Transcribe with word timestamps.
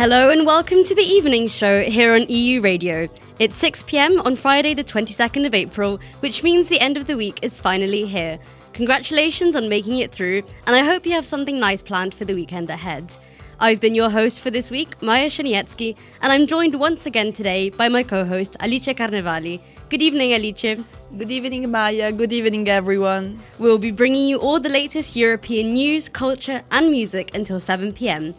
Hello 0.00 0.30
and 0.30 0.46
welcome 0.46 0.82
to 0.82 0.94
the 0.94 1.02
evening 1.02 1.46
show 1.46 1.82
here 1.82 2.14
on 2.14 2.26
EU 2.30 2.62
Radio. 2.62 3.06
It's 3.38 3.54
6 3.58 3.82
pm 3.82 4.18
on 4.22 4.34
Friday, 4.34 4.72
the 4.72 4.82
22nd 4.82 5.44
of 5.44 5.52
April, 5.52 6.00
which 6.20 6.42
means 6.42 6.70
the 6.70 6.80
end 6.80 6.96
of 6.96 7.06
the 7.06 7.18
week 7.18 7.38
is 7.42 7.60
finally 7.60 8.06
here. 8.06 8.38
Congratulations 8.72 9.56
on 9.56 9.68
making 9.68 9.98
it 9.98 10.10
through, 10.10 10.42
and 10.66 10.74
I 10.74 10.84
hope 10.84 11.04
you 11.04 11.12
have 11.12 11.26
something 11.26 11.60
nice 11.60 11.82
planned 11.82 12.14
for 12.14 12.24
the 12.24 12.32
weekend 12.34 12.70
ahead. 12.70 13.14
I've 13.58 13.78
been 13.78 13.94
your 13.94 14.08
host 14.08 14.40
for 14.40 14.50
this 14.50 14.70
week, 14.70 15.02
Maya 15.02 15.26
Shanietsky, 15.26 15.96
and 16.22 16.32
I'm 16.32 16.46
joined 16.46 16.76
once 16.76 17.04
again 17.04 17.34
today 17.34 17.68
by 17.68 17.90
my 17.90 18.02
co 18.02 18.24
host, 18.24 18.56
Alice 18.58 18.86
Carnevali. 18.86 19.60
Good 19.90 20.00
evening, 20.00 20.32
Alice. 20.32 20.82
Good 21.18 21.30
evening, 21.30 21.70
Maya. 21.70 22.10
Good 22.10 22.32
evening, 22.32 22.66
everyone. 22.70 23.42
We'll 23.58 23.76
be 23.76 23.90
bringing 23.90 24.26
you 24.26 24.38
all 24.38 24.60
the 24.60 24.70
latest 24.70 25.14
European 25.14 25.74
news, 25.74 26.08
culture, 26.08 26.62
and 26.70 26.90
music 26.90 27.34
until 27.34 27.60
7 27.60 27.92
pm. 27.92 28.34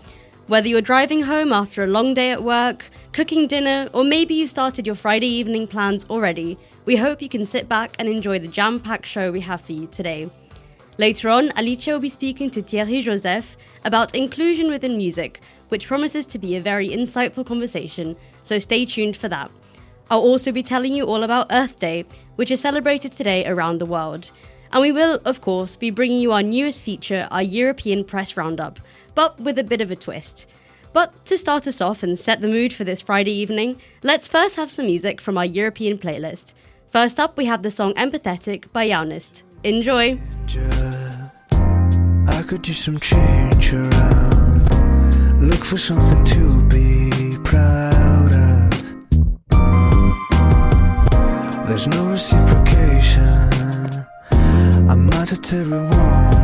Whether 0.51 0.67
you're 0.67 0.81
driving 0.81 1.21
home 1.21 1.53
after 1.53 1.81
a 1.81 1.87
long 1.87 2.13
day 2.13 2.29
at 2.29 2.43
work, 2.43 2.89
cooking 3.13 3.47
dinner, 3.47 3.89
or 3.93 4.03
maybe 4.03 4.33
you've 4.33 4.49
started 4.49 4.85
your 4.85 4.97
Friday 4.97 5.29
evening 5.29 5.65
plans 5.65 6.03
already, 6.09 6.57
we 6.83 6.97
hope 6.97 7.21
you 7.21 7.29
can 7.29 7.45
sit 7.45 7.69
back 7.69 7.95
and 7.97 8.09
enjoy 8.09 8.37
the 8.37 8.49
jam 8.49 8.77
packed 8.77 9.05
show 9.05 9.31
we 9.31 9.39
have 9.39 9.61
for 9.61 9.71
you 9.71 9.87
today. 9.87 10.29
Later 10.97 11.29
on, 11.29 11.53
Alicia 11.55 11.93
will 11.93 12.01
be 12.01 12.09
speaking 12.09 12.49
to 12.49 12.61
Thierry 12.61 12.99
Joseph 12.99 13.55
about 13.85 14.13
inclusion 14.13 14.69
within 14.69 14.97
music, 14.97 15.39
which 15.69 15.87
promises 15.87 16.25
to 16.25 16.37
be 16.37 16.57
a 16.57 16.61
very 16.61 16.89
insightful 16.89 17.45
conversation, 17.45 18.17
so 18.43 18.59
stay 18.59 18.83
tuned 18.83 19.15
for 19.15 19.29
that. 19.29 19.49
I'll 20.09 20.20
also 20.20 20.51
be 20.51 20.63
telling 20.63 20.93
you 20.93 21.05
all 21.05 21.23
about 21.23 21.47
Earth 21.49 21.79
Day, 21.79 22.04
which 22.35 22.51
is 22.51 22.59
celebrated 22.59 23.13
today 23.13 23.45
around 23.45 23.79
the 23.79 23.85
world. 23.85 24.33
And 24.73 24.81
we 24.81 24.91
will, 24.91 25.20
of 25.26 25.39
course, 25.41 25.76
be 25.76 25.91
bringing 25.91 26.20
you 26.20 26.31
our 26.31 26.43
newest 26.43 26.81
feature, 26.81 27.27
our 27.31 27.43
European 27.43 28.04
Press 28.05 28.37
Roundup, 28.37 28.79
but 29.15 29.40
with 29.40 29.57
a 29.57 29.63
bit 29.63 29.81
of 29.81 29.91
a 29.91 29.95
twist. 29.95 30.49
But 30.93 31.26
to 31.26 31.37
start 31.37 31.67
us 31.67 31.79
off 31.79 32.04
and 32.04 32.20
set 32.20 32.41
the 32.41 32.48
mood 32.48 32.73
for 32.73 32.84
this 32.84 33.01
Friday 33.01 33.31
evening, 33.31 33.79
let's 34.04 34.27
first 34.27 34.57
have 34.57 34.71
some 34.71 34.87
music 34.87 35.21
from 35.21 35.37
our 35.37 35.45
European 35.45 35.98
playlist. 35.98 36.54
First 36.91 37.20
up, 37.20 37.37
we 37.37 37.45
have 37.45 37.63
the 37.63 37.71
song 37.71 37.93
Empathetic 37.93 38.71
by 38.73 38.87
Yaunist. 38.89 39.43
Enjoy! 39.63 40.20
I 42.27 42.43
could 42.43 42.63
do 42.63 42.73
some 42.73 42.99
change 42.99 43.73
around. 43.73 45.41
Look 45.41 45.63
for 45.63 45.77
something 45.77 46.23
to 46.26 46.63
be 46.65 47.37
proud 47.43 48.34
of. 48.34 48.71
There's 51.67 51.87
no 51.87 52.07
reciprocation. 52.07 53.49
I'm 54.89 55.05
not 55.07 55.32
at 55.32 55.54
everyone 55.54 56.40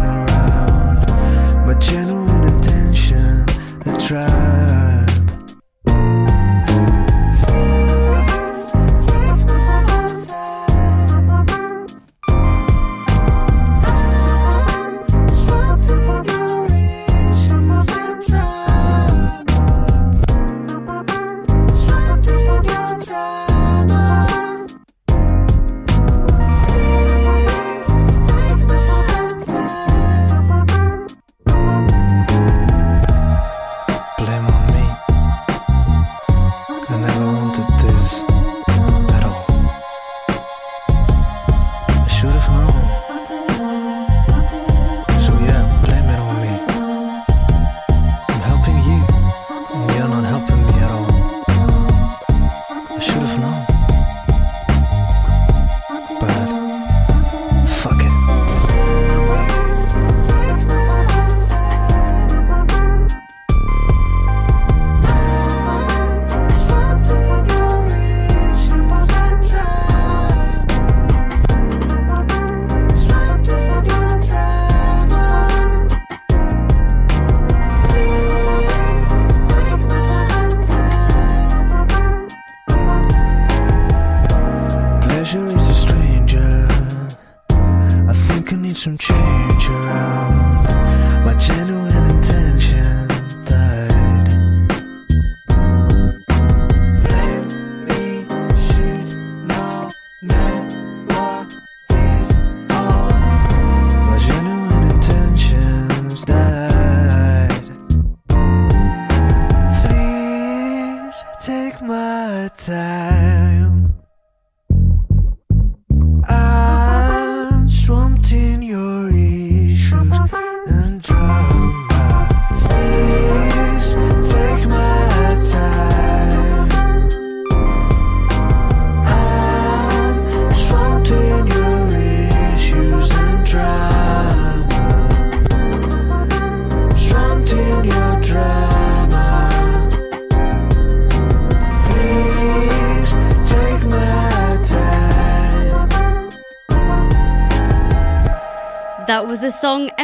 No. 100.20 100.57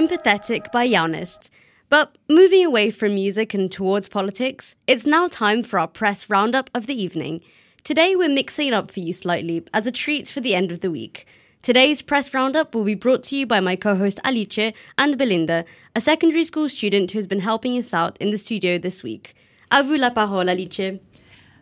Empathetic 0.03 0.69
by 0.73 0.85
Yaunist. 0.85 1.49
But 1.87 2.17
moving 2.27 2.65
away 2.65 2.91
from 2.91 3.15
music 3.15 3.53
and 3.53 3.71
towards 3.71 4.09
politics, 4.09 4.75
it's 4.85 5.05
now 5.05 5.29
time 5.29 5.63
for 5.63 5.79
our 5.79 5.87
press 5.87 6.29
roundup 6.29 6.69
of 6.73 6.87
the 6.87 7.01
evening. 7.01 7.39
Today 7.85 8.13
we're 8.13 8.27
mixing 8.27 8.67
it 8.67 8.73
up 8.73 8.91
for 8.91 8.99
you 8.99 9.13
slightly 9.13 9.63
as 9.73 9.87
a 9.87 9.93
treat 9.93 10.27
for 10.27 10.41
the 10.41 10.55
end 10.55 10.73
of 10.73 10.81
the 10.81 10.91
week. 10.91 11.25
Today's 11.61 12.01
press 12.01 12.33
roundup 12.33 12.75
will 12.75 12.83
be 12.83 12.95
brought 12.95 13.23
to 13.23 13.37
you 13.37 13.45
by 13.45 13.61
my 13.61 13.77
co 13.77 13.95
host 13.95 14.19
Alice 14.25 14.73
and 14.97 15.17
Belinda, 15.17 15.63
a 15.95 16.01
secondary 16.01 16.43
school 16.43 16.67
student 16.67 17.11
who's 17.11 17.27
been 17.27 17.39
helping 17.39 17.77
us 17.77 17.93
out 17.93 18.17
in 18.19 18.29
the 18.29 18.37
studio 18.37 18.77
this 18.77 19.03
week. 19.03 19.33
À 19.71 19.85
vous 19.85 19.97
la 19.97 20.09
parole, 20.09 20.49
Alice. 20.49 20.99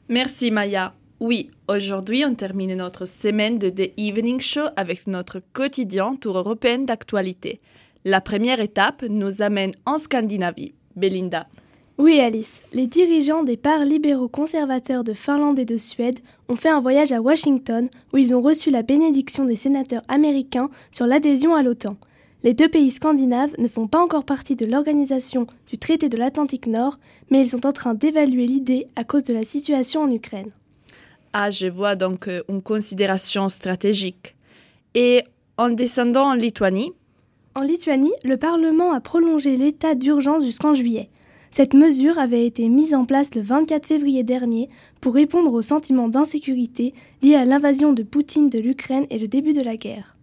Merci, 0.07 0.49
Maya. 0.49 0.93
Oui, 1.19 1.51
aujourd'hui, 1.67 2.25
on 2.25 2.33
termine 2.33 2.73
notre 2.75 3.05
semaine 3.05 3.59
de 3.59 3.69
The 3.69 3.93
Evening 3.97 4.39
Show 4.39 4.69
avec 4.75 5.05
notre 5.05 5.43
quotidien 5.53 6.15
tour 6.15 6.39
européen 6.39 6.79
d'actualité. 6.79 7.61
La 8.03 8.19
première 8.19 8.61
étape 8.61 9.03
nous 9.07 9.41
amène 9.41 9.73
en 9.85 9.97
Scandinavie. 9.97 10.73
Belinda. 10.95 11.47
Oui, 11.99 12.19
Alice, 12.19 12.63
les 12.73 12.87
dirigeants 12.87 13.43
des 13.43 13.57
parts 13.57 13.85
libéraux 13.85 14.27
conservateurs 14.27 15.03
de 15.03 15.13
Finlande 15.13 15.59
et 15.59 15.65
de 15.65 15.77
Suède 15.77 16.19
ont 16.49 16.55
fait 16.55 16.69
un 16.69 16.81
voyage 16.81 17.11
à 17.11 17.21
Washington 17.21 17.87
où 18.11 18.17
ils 18.17 18.33
ont 18.33 18.41
reçu 18.41 18.71
la 18.71 18.81
bénédiction 18.81 19.45
des 19.45 19.55
sénateurs 19.55 20.01
américains 20.07 20.71
sur 20.91 21.05
l'adhésion 21.05 21.53
à 21.53 21.61
l'OTAN. 21.61 21.95
Les 22.43 22.55
deux 22.55 22.69
pays 22.69 22.89
scandinaves 22.89 23.53
ne 23.59 23.67
font 23.67 23.87
pas 23.87 24.01
encore 24.01 24.25
partie 24.25 24.55
de 24.55 24.65
l'organisation 24.65 25.45
du 25.67 25.77
traité 25.77 26.09
de 26.09 26.17
l'Atlantique 26.17 26.65
Nord, 26.65 26.97
mais 27.29 27.41
ils 27.41 27.49
sont 27.49 27.67
en 27.67 27.71
train 27.71 27.93
d'évaluer 27.93 28.47
l'idée 28.47 28.87
à 28.95 29.03
cause 29.03 29.23
de 29.23 29.33
la 29.33 29.43
situation 29.43 30.01
en 30.01 30.11
Ukraine. 30.11 30.49
Ah, 31.33 31.51
je 31.51 31.67
vois 31.67 31.95
donc 31.95 32.27
euh, 32.27 32.41
une 32.49 32.63
considération 32.63 33.47
stratégique. 33.47 34.35
Et 34.95 35.21
en 35.57 35.69
descendant 35.69 36.31
en 36.31 36.33
Lituanie, 36.33 36.93
En 37.53 37.63
Lituanie, 37.63 38.13
le 38.23 38.37
Parlement 38.37 38.93
a 38.93 39.01
prolongé 39.01 39.57
l'état 39.57 39.93
d'urgence 39.93 40.45
jusqu'en 40.45 40.73
juillet. 40.73 41.09
Cette 41.49 41.73
mesure 41.73 42.17
avait 42.17 42.45
été 42.45 42.69
mise 42.69 42.93
en 42.93 43.03
place 43.03 43.35
le 43.35 43.41
24 43.41 43.85
février 43.85 44.23
dernier 44.23 44.69
pour 45.01 45.13
répondre 45.13 45.51
au 45.51 45.61
sentiment 45.61 46.07
d'insécurité 46.07 46.93
lié 47.21 47.35
à 47.35 47.43
l'invasion 47.43 47.91
de 47.91 48.03
Poutine 48.03 48.49
de 48.49 48.57
l'Ukraine 48.57 49.05
et 49.09 49.19
le 49.19 49.27
début 49.27 49.51
de 49.51 49.61
la 49.61 49.75
guerre. 49.75 50.15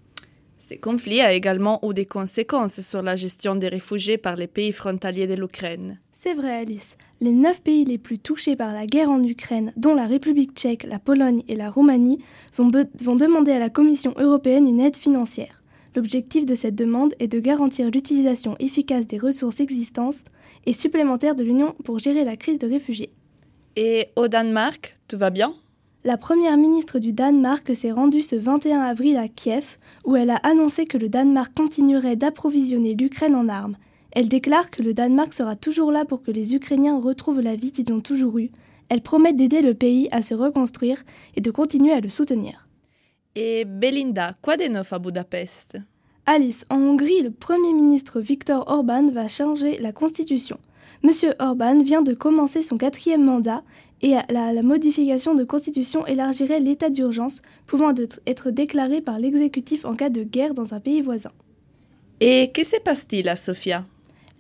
Ce 0.59 0.75
conflit 0.75 1.21
a 1.21 1.35
également 1.35 1.81
eu 1.83 1.93
des 1.93 2.07
conséquences 2.07 2.81
sur 2.81 3.03
la 3.03 3.15
gestion 3.15 3.57
des 3.57 3.69
réfugiés 3.69 4.17
par 4.17 4.37
les 4.37 4.47
pays 4.47 4.73
frontaliers 4.73 5.27
de 5.27 5.35
l'Ukraine. 5.35 6.01
C'est 6.13 6.35
vrai, 6.35 6.57
Alice. 6.57 6.97
Les 7.21 7.33
neuf 7.33 7.61
pays 7.63 7.85
les 7.85 7.99
plus 7.99 8.19
touchés 8.19 8.57
par 8.57 8.73
la 8.73 8.87
guerre 8.87 9.11
en 9.11 9.23
Ukraine, 9.23 9.75
dont 9.77 9.95
la 9.95 10.07
République 10.07 10.55
tchèque, 10.55 10.85
la 10.85 10.99
Pologne 10.99 11.43
et 11.47 11.57
la 11.57 11.71
Roumanie, 11.71 12.21
vont, 12.57 12.71
vont 13.03 13.17
demander 13.17 13.53
à 13.53 13.59
la 13.59 13.69
Commission 13.69 14.15
européenne 14.17 14.67
une 14.67 14.81
aide 14.81 14.97
financière. 14.97 15.63
L'objectif 15.97 16.47
de 16.47 16.55
cette 16.55 16.75
demande 16.75 17.15
est 17.19 17.29
de 17.29 17.41
garantir 17.41 17.91
l'utilisation 17.91 18.57
efficace 18.59 19.07
des 19.07 19.19
ressources 19.19 19.61
existantes 19.61 20.25
et 20.67 20.73
supplémentaires 20.73 21.35
de 21.35 21.45
l'Union 21.45 21.75
pour 21.85 21.99
gérer 21.99 22.25
la 22.25 22.37
crise 22.37 22.59
de 22.59 22.69
réfugiés. 22.69 23.11
Et 23.77 24.09
au 24.17 24.29
Danemark, 24.29 24.99
tout 25.09 25.19
va 25.19 25.31
bien? 25.31 25.55
La 26.05 26.17
première 26.17 26.57
ministre 26.57 27.01
du 27.01 27.13
Danemark 27.13 27.75
s'est 27.75 27.91
rendue 27.91 28.23
ce 28.23 28.37
21 28.37 28.81
avril 28.81 29.17
à 29.17 29.29
Kiev, 29.29 29.79
où 30.05 30.15
elle 30.15 30.31
a 30.31 30.37
annoncé 30.37 30.85
que 30.85 30.97
le 30.97 31.09
Danemark 31.09 31.53
continuerait 31.55 32.17
d'approvisionner 32.17 32.95
l'Ukraine 32.95 33.35
en 33.35 33.49
armes. 33.49 33.77
Elle 34.13 34.29
déclare 34.29 34.71
que 34.71 34.83
le 34.83 34.95
Danemark 34.95 35.35
sera 35.35 35.57
toujours 35.57 35.91
là 35.91 36.05
pour 36.05 36.23
que 36.23 36.31
les 36.31 36.55
Ukrainiens 36.55 36.99
retrouvent 36.99 37.41
la 37.41 37.57
vie 37.57 37.73
qu'ils 37.73 37.93
ont 37.93 38.01
toujours 38.01 38.39
eue. 38.39 38.51
Elle 38.89 39.03
promet 39.03 39.33
d'aider 39.33 39.61
le 39.61 39.75
pays 39.75 40.09
à 40.13 40.23
se 40.23 40.35
reconstruire 40.35 41.03
et 41.35 41.41
de 41.41 41.51
continuer 41.51 41.93
à 41.93 42.01
le 42.01 42.09
soutenir. 42.09 42.68
Et 43.41 43.65
Belinda, 43.65 44.35
quoi 44.43 44.57
de 44.57 44.65
neuf 44.65 44.93
à 44.93 44.99
Budapest 44.99 45.79
Alice, 46.27 46.67
en 46.71 46.81
Hongrie, 46.81 47.23
le 47.23 47.31
Premier 47.31 47.73
ministre 47.73 48.19
Viktor 48.19 48.65
Orban 48.67 49.13
va 49.13 49.29
changer 49.29 49.79
la 49.79 49.93
constitution. 49.93 50.59
Monsieur 51.05 51.35
Orban 51.39 51.81
vient 51.85 52.03
de 52.03 52.15
commencer 52.15 52.63
son 52.63 52.77
quatrième 52.79 53.25
mandat 53.25 53.63
et 54.03 54.15
la, 54.29 54.63
modification 54.63 55.37
de 55.37 55.45
constitution 55.45 56.05
élargirait 56.05 56.59
l'état 56.59 56.91
d'urgence 56.91 57.43
pouvant 57.69 57.95
être 58.27 58.51
déclaré 58.51 59.01
par 59.01 59.21
l'exécutif 59.21 59.85
en 59.85 59.95
cas 59.95 60.11
de 60.11 60.25
guerre 60.25 60.53
dans 60.53 60.75
un 60.75 60.81
pays 60.81 61.01
voisin. 61.01 61.31
Et 62.19 62.51
que 62.53 62.65
se 62.65 62.81
passe-t-il 62.81 63.29
à 63.29 63.37
Sofia? 63.37 63.87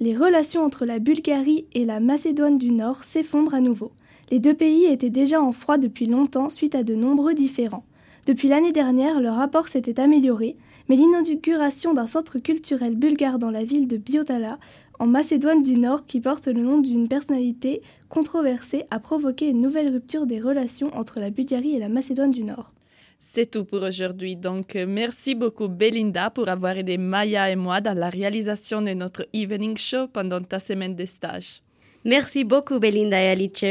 Les 0.00 0.16
relations 0.16 0.64
entre 0.64 0.84
la 0.84 0.98
Bulgarie 0.98 1.66
et 1.72 1.84
la 1.84 2.00
Macédoine 2.00 2.58
du 2.58 2.72
Nord 2.72 3.04
s'effondrent 3.04 3.54
à 3.54 3.60
nouveau. 3.60 3.92
Les 4.32 4.40
deux 4.40 4.54
pays 4.54 4.86
étaient 4.86 5.08
déjà 5.08 5.40
en 5.40 5.52
froid 5.52 5.78
depuis 5.78 6.06
longtemps 6.06 6.50
suite 6.50 6.74
à 6.74 6.82
de 6.82 6.96
nombreux 6.96 7.34
différends. 7.34 7.84
Depuis 8.28 8.48
l'année 8.48 8.72
dernière, 8.72 9.22
le 9.22 9.30
rapport 9.30 9.68
s'était 9.68 9.98
amélioré, 9.98 10.54
mais 10.90 10.96
l'inauguration 10.96 11.94
d'un 11.94 12.06
centre 12.06 12.38
culturel 12.38 12.94
bulgare 12.94 13.38
dans 13.38 13.50
la 13.50 13.64
ville 13.64 13.88
de 13.88 13.96
Biotala 13.96 14.58
en 14.98 15.06
Macédoine 15.06 15.62
du 15.62 15.78
Nord, 15.78 16.04
qui 16.04 16.20
porte 16.20 16.46
le 16.46 16.60
nom 16.60 16.78
d'une 16.78 17.08
personnalité 17.08 17.80
controversée, 18.10 18.84
a 18.90 18.98
provoqué 18.98 19.48
une 19.48 19.62
nouvelle 19.62 19.88
rupture 19.88 20.26
des 20.26 20.42
relations 20.42 20.94
entre 20.94 21.20
la 21.20 21.30
Bulgarie 21.30 21.74
et 21.74 21.78
la 21.78 21.88
Macédoine 21.88 22.30
du 22.30 22.44
Nord. 22.44 22.70
C'est 23.18 23.50
tout 23.50 23.64
pour 23.64 23.82
aujourd'hui. 23.82 24.36
Donc, 24.36 24.74
merci 24.74 25.34
beaucoup 25.34 25.68
Belinda 25.68 26.28
pour 26.28 26.50
avoir 26.50 26.76
aidé 26.76 26.98
Maya 26.98 27.48
et 27.48 27.56
moi 27.56 27.80
dans 27.80 27.96
la 27.96 28.10
réalisation 28.10 28.82
de 28.82 28.92
notre 28.92 29.26
evening 29.32 29.78
show 29.78 30.06
pendant 30.06 30.42
ta 30.42 30.58
semaine 30.58 30.94
de 30.94 31.06
stage. 31.06 31.62
Merci 32.04 32.44
beaucoup 32.44 32.78
Belinda 32.78 33.22
et 33.22 33.28
Alice. 33.28 33.64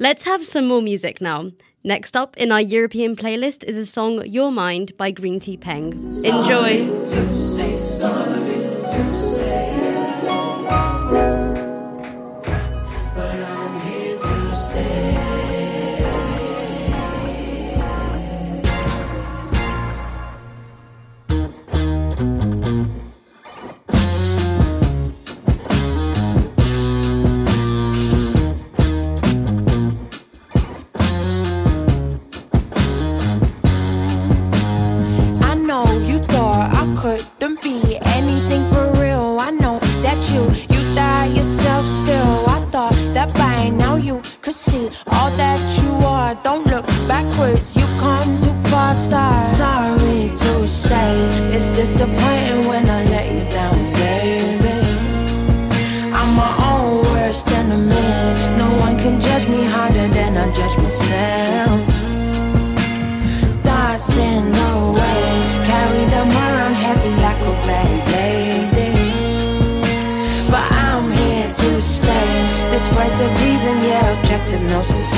Let's 0.00 0.26
have 0.26 0.42
some 0.42 0.66
more 0.66 0.82
music 0.82 1.20
now. 1.20 1.52
Next 1.84 2.16
up 2.16 2.36
in 2.36 2.52
our 2.52 2.60
European 2.60 3.16
playlist 3.16 3.64
is 3.64 3.76
a 3.76 3.84
song 3.84 4.24
Your 4.24 4.52
Mind 4.52 4.96
by 4.96 5.10
Green 5.10 5.40
Tea 5.40 5.56
Peng. 5.56 6.12
Enjoy! 6.24 6.86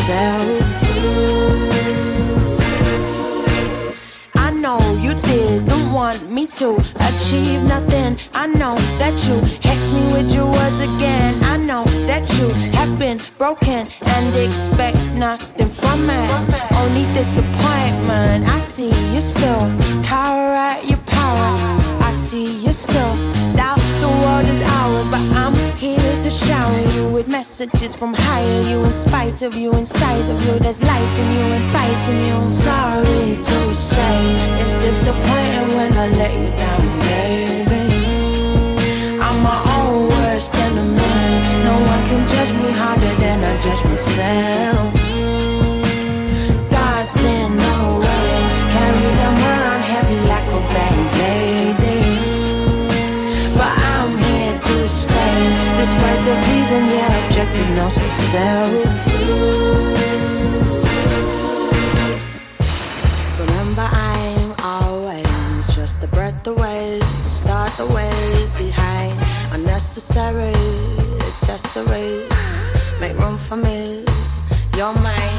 yourself. 0.09 0.85
I 4.37 4.51
know 4.51 4.79
you 5.01 5.15
didn't 5.15 5.93
want 5.93 6.31
me 6.31 6.47
to 6.59 6.77
achieve 7.01 7.63
nothing. 7.63 8.19
I 8.35 8.47
know 8.47 8.77
that 8.99 9.15
you 9.27 9.41
hexed 9.61 9.93
me 9.93 10.05
with 10.15 10.35
your 10.35 10.51
words 10.51 10.81
again. 10.81 11.43
I 11.45 11.57
know 11.57 11.85
that 12.07 12.31
you 12.39 12.49
have 12.77 12.99
been 12.99 13.19
broken 13.39 13.87
and 14.07 14.37
expect 14.37 14.99
nothing 15.17 15.69
from 15.69 16.07
me. 16.07 16.27
Only 16.73 17.07
disappointment. 17.15 18.47
I 18.49 18.59
see 18.59 18.93
you 19.15 19.21
still 19.21 19.73
cower 20.03 20.55
at 20.55 20.85
your 20.89 20.99
power. 20.99 21.57
I 22.03 22.11
see 22.11 22.64
messages 27.45 27.95
from 27.95 28.15
higher 28.15 28.61
you 28.63 28.85
in 28.85 28.93
spite 28.93 29.43
of 29.43 29.55
you 29.55 29.71
inside 29.75 30.29
of 30.31 30.45
you 30.47 30.59
there's 30.61 30.83
light 30.83 31.19
in 31.19 31.29
you 31.37 31.45
and 31.57 31.67
fighting 31.73 32.21
you. 32.29 32.49
Sorry 32.49 33.37
to 33.49 33.75
say 33.75 34.17
it's 34.61 34.75
disappointing 34.87 35.77
when 35.77 35.93
I 35.93 36.07
let 36.21 36.33
you 36.43 36.51
down 36.63 36.83
baby. 37.05 37.85
I'm 39.21 39.43
my 39.43 39.59
own 39.79 40.09
worst 40.09 40.55
enemy. 40.55 41.17
No 41.69 41.75
one 41.93 42.03
can 42.09 42.23
judge 42.29 42.53
me 42.63 42.71
harder 42.73 43.15
than 43.23 43.45
I 43.45 43.61
judge 43.63 43.85
myself 43.85 45.14
voice 56.25 56.37
of 56.37 56.55
reason 56.55 56.85
yeah 56.87 57.27
objective 57.27 57.69
knows 57.77 57.95
the 57.95 58.11
Remember 63.41 63.89
I'm 63.93 64.55
always 64.63 65.75
just 65.75 66.03
a 66.03 66.09
breath 66.09 66.47
away 66.47 67.01
Start 67.27 67.77
the 67.77 67.87
way 67.87 68.51
behind. 68.57 69.19
Unnecessary 69.53 70.55
accessories 71.27 72.29
Make 73.01 73.19
room 73.19 73.37
for 73.37 73.57
me. 73.57 74.05
You're 74.77 74.95
mine 74.95 75.34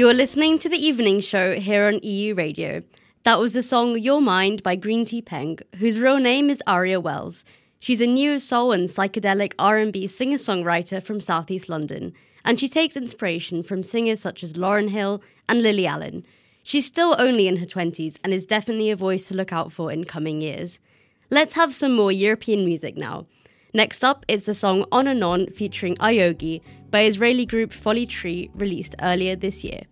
You're 0.00 0.14
listening 0.14 0.58
to 0.60 0.68
the 0.70 0.78
evening 0.78 1.20
show 1.20 1.60
here 1.60 1.84
on 1.84 2.00
EU 2.02 2.34
Radio. 2.34 2.82
That 3.24 3.38
was 3.38 3.52
the 3.52 3.62
song 3.62 3.98
Your 3.98 4.22
Mind 4.22 4.62
by 4.62 4.74
Green 4.74 5.04
Tea 5.04 5.20
Peng, 5.20 5.58
whose 5.76 6.00
real 6.00 6.16
name 6.16 6.48
is 6.48 6.62
Aria 6.66 6.98
Wells. 6.98 7.44
She's 7.80 8.00
a 8.00 8.06
new 8.06 8.38
soul 8.38 8.72
and 8.72 8.88
psychedelic 8.88 9.52
R&B 9.58 10.06
singer-songwriter 10.06 11.02
from 11.02 11.20
Southeast 11.20 11.68
London, 11.68 12.14
and 12.46 12.58
she 12.58 12.66
takes 12.66 12.96
inspiration 12.96 13.62
from 13.62 13.82
singers 13.82 14.22
such 14.22 14.42
as 14.42 14.56
Lauren 14.56 14.88
Hill 14.88 15.22
and 15.46 15.60
Lily 15.60 15.86
Allen. 15.86 16.24
She's 16.62 16.86
still 16.86 17.14
only 17.18 17.46
in 17.46 17.58
her 17.58 17.66
20s 17.66 18.18
and 18.24 18.32
is 18.32 18.46
definitely 18.46 18.90
a 18.90 18.96
voice 18.96 19.28
to 19.28 19.34
look 19.34 19.52
out 19.52 19.70
for 19.70 19.92
in 19.92 20.04
coming 20.04 20.40
years. 20.40 20.80
Let's 21.28 21.52
have 21.56 21.74
some 21.74 21.94
more 21.94 22.10
European 22.10 22.64
music 22.64 22.96
now. 22.96 23.26
Next 23.74 24.02
up 24.02 24.24
is 24.28 24.46
the 24.46 24.54
song 24.54 24.86
On 24.90 25.06
and 25.06 25.22
On 25.22 25.46
featuring 25.48 25.94
Ayogi 25.96 26.62
by 26.90 27.04
Israeli 27.04 27.46
group 27.46 27.72
Folly 27.72 28.06
Tree, 28.06 28.50
released 28.54 28.94
earlier 29.00 29.36
this 29.36 29.64
year. 29.64 29.82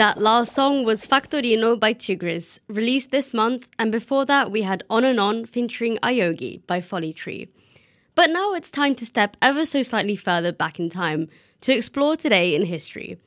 That 0.00 0.16
last 0.16 0.54
song 0.54 0.86
was 0.86 1.06
Factorino 1.06 1.78
by 1.78 1.92
Tigris, 1.92 2.58
released 2.68 3.10
this 3.10 3.34
month, 3.34 3.68
and 3.78 3.92
before 3.92 4.24
that 4.24 4.50
we 4.50 4.62
had 4.62 4.82
On 4.88 5.04
and 5.04 5.20
On 5.20 5.44
featuring 5.44 5.98
Ayogi 5.98 6.66
by 6.66 6.80
Folly 6.80 7.12
Tree. 7.12 7.48
But 8.14 8.30
now 8.30 8.54
it's 8.54 8.70
time 8.70 8.94
to 8.94 9.04
step 9.04 9.36
ever 9.42 9.66
so 9.66 9.82
slightly 9.82 10.16
further 10.16 10.52
back 10.52 10.80
in 10.80 10.88
time 10.88 11.28
to 11.60 11.76
explore 11.76 12.16
today 12.16 12.54
in 12.54 12.64
history. 12.64 13.18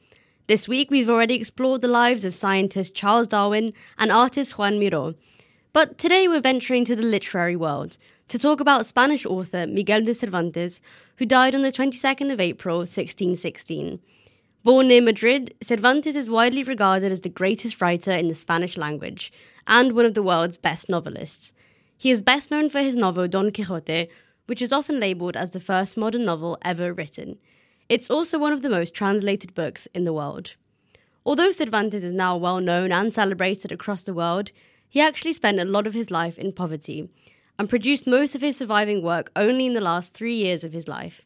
This 0.48 0.68
week 0.68 0.90
we've 0.90 1.12
already 1.12 1.36
explored 1.36 1.82
the 1.82 1.88
lives 1.88 2.26
of 2.26 2.34
scientist 2.34 2.96
Charles 2.96 3.28
Darwin 3.28 3.72
and 4.00 4.12
artist 4.12 4.58
Juan 4.58 4.80
Miró. 4.80 5.14
But 5.74 6.00
today 6.00 6.28
we're 6.28 6.42
venturing 6.42 6.86
to 6.86 6.96
the 6.96 7.04
literary 7.04 7.56
world 7.56 8.00
to 8.30 8.40
talk 8.40 8.60
about 8.60 8.88
Spanish 8.88 9.28
author 9.28 9.68
Miguel 9.68 10.02
de 10.02 10.16
Cervantes, 10.16 10.82
who 11.18 11.28
died 11.28 11.54
on 11.54 11.62
the 11.62 11.72
22nd 11.72 12.34
of 12.34 12.40
April 12.40 12.78
1616. 12.78 14.00
Born 14.63 14.88
near 14.88 15.02
Madrid, 15.02 15.54
Cervantes 15.62 16.15
is 16.15 16.30
widely 16.30 16.63
regarded 16.63 17.12
as 17.12 17.19
the 17.19 17.28
greatest 17.28 17.82
writer 17.82 18.13
in 18.13 18.30
the 18.30 18.34
Spanish 18.34 18.78
language 18.78 19.30
and 19.67 19.91
one 19.91 20.06
of 20.06 20.13
the 20.13 20.23
world's 20.23 20.58
best 20.58 20.88
novelists. 20.88 21.52
He 21.97 22.12
is 22.12 22.21
best 22.21 22.49
known 22.49 22.69
for 22.69 22.80
his 22.80 22.95
novel 22.95 23.28
Don 23.28 23.52
Quixote, 23.52 24.08
which 24.45 24.62
is 24.62 24.71
often 24.71 25.02
labeled 25.02 25.36
as 25.36 25.52
the 25.52 25.60
first 25.60 25.97
modern 25.97 26.23
novel 26.23 26.58
ever 26.62 26.93
written. 26.93 27.39
It's 27.89 28.10
also 28.10 28.39
one 28.39 28.54
of 28.54 28.62
the 28.62 28.69
most 28.69 28.93
translated 28.93 29.54
books 29.54 29.89
in 29.93 30.04
the 30.04 30.13
world. 30.13 30.56
Although 31.26 31.52
Cervantes 31.52 32.06
is 32.06 32.13
now 32.13 32.38
well 32.38 32.62
known 32.62 32.93
and 32.93 33.12
celebrated 33.12 33.73
across 33.73 34.04
the 34.04 34.13
world, 34.13 34.54
he 34.88 35.02
actually 35.02 35.34
spent 35.34 35.60
a 35.60 35.65
lot 35.65 35.88
of 35.88 35.93
his 35.93 36.10
life 36.10 36.39
in 36.39 36.54
poverty 36.54 37.10
and 37.60 37.69
produced 37.69 38.08
most 38.08 38.34
of 38.34 38.39
his 38.39 38.56
surviving 38.56 39.04
work 39.04 39.30
only 39.36 39.65
in 39.65 39.73
the 39.73 39.82
last 39.82 40.13
three 40.13 40.36
years 40.36 40.63
of 40.63 40.71
his 40.71 40.88
life. 40.88 41.26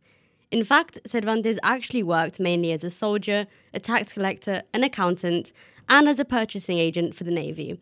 In 0.49 0.63
fact, 0.63 0.99
Cervantes 1.05 1.59
actually 1.61 2.03
worked 2.03 2.39
mainly 2.39 2.71
as 2.71 2.83
a 2.83 2.89
soldier, 2.89 3.47
a 3.73 3.79
tax 3.79 4.13
collector, 4.13 4.63
an 4.73 4.83
accountant, 4.83 5.51
and 5.89 6.07
as 6.07 6.19
a 6.19 6.25
purchasing 6.25 6.77
agent 6.77 7.15
for 7.15 7.25
the 7.25 7.31
Navy. 7.31 7.79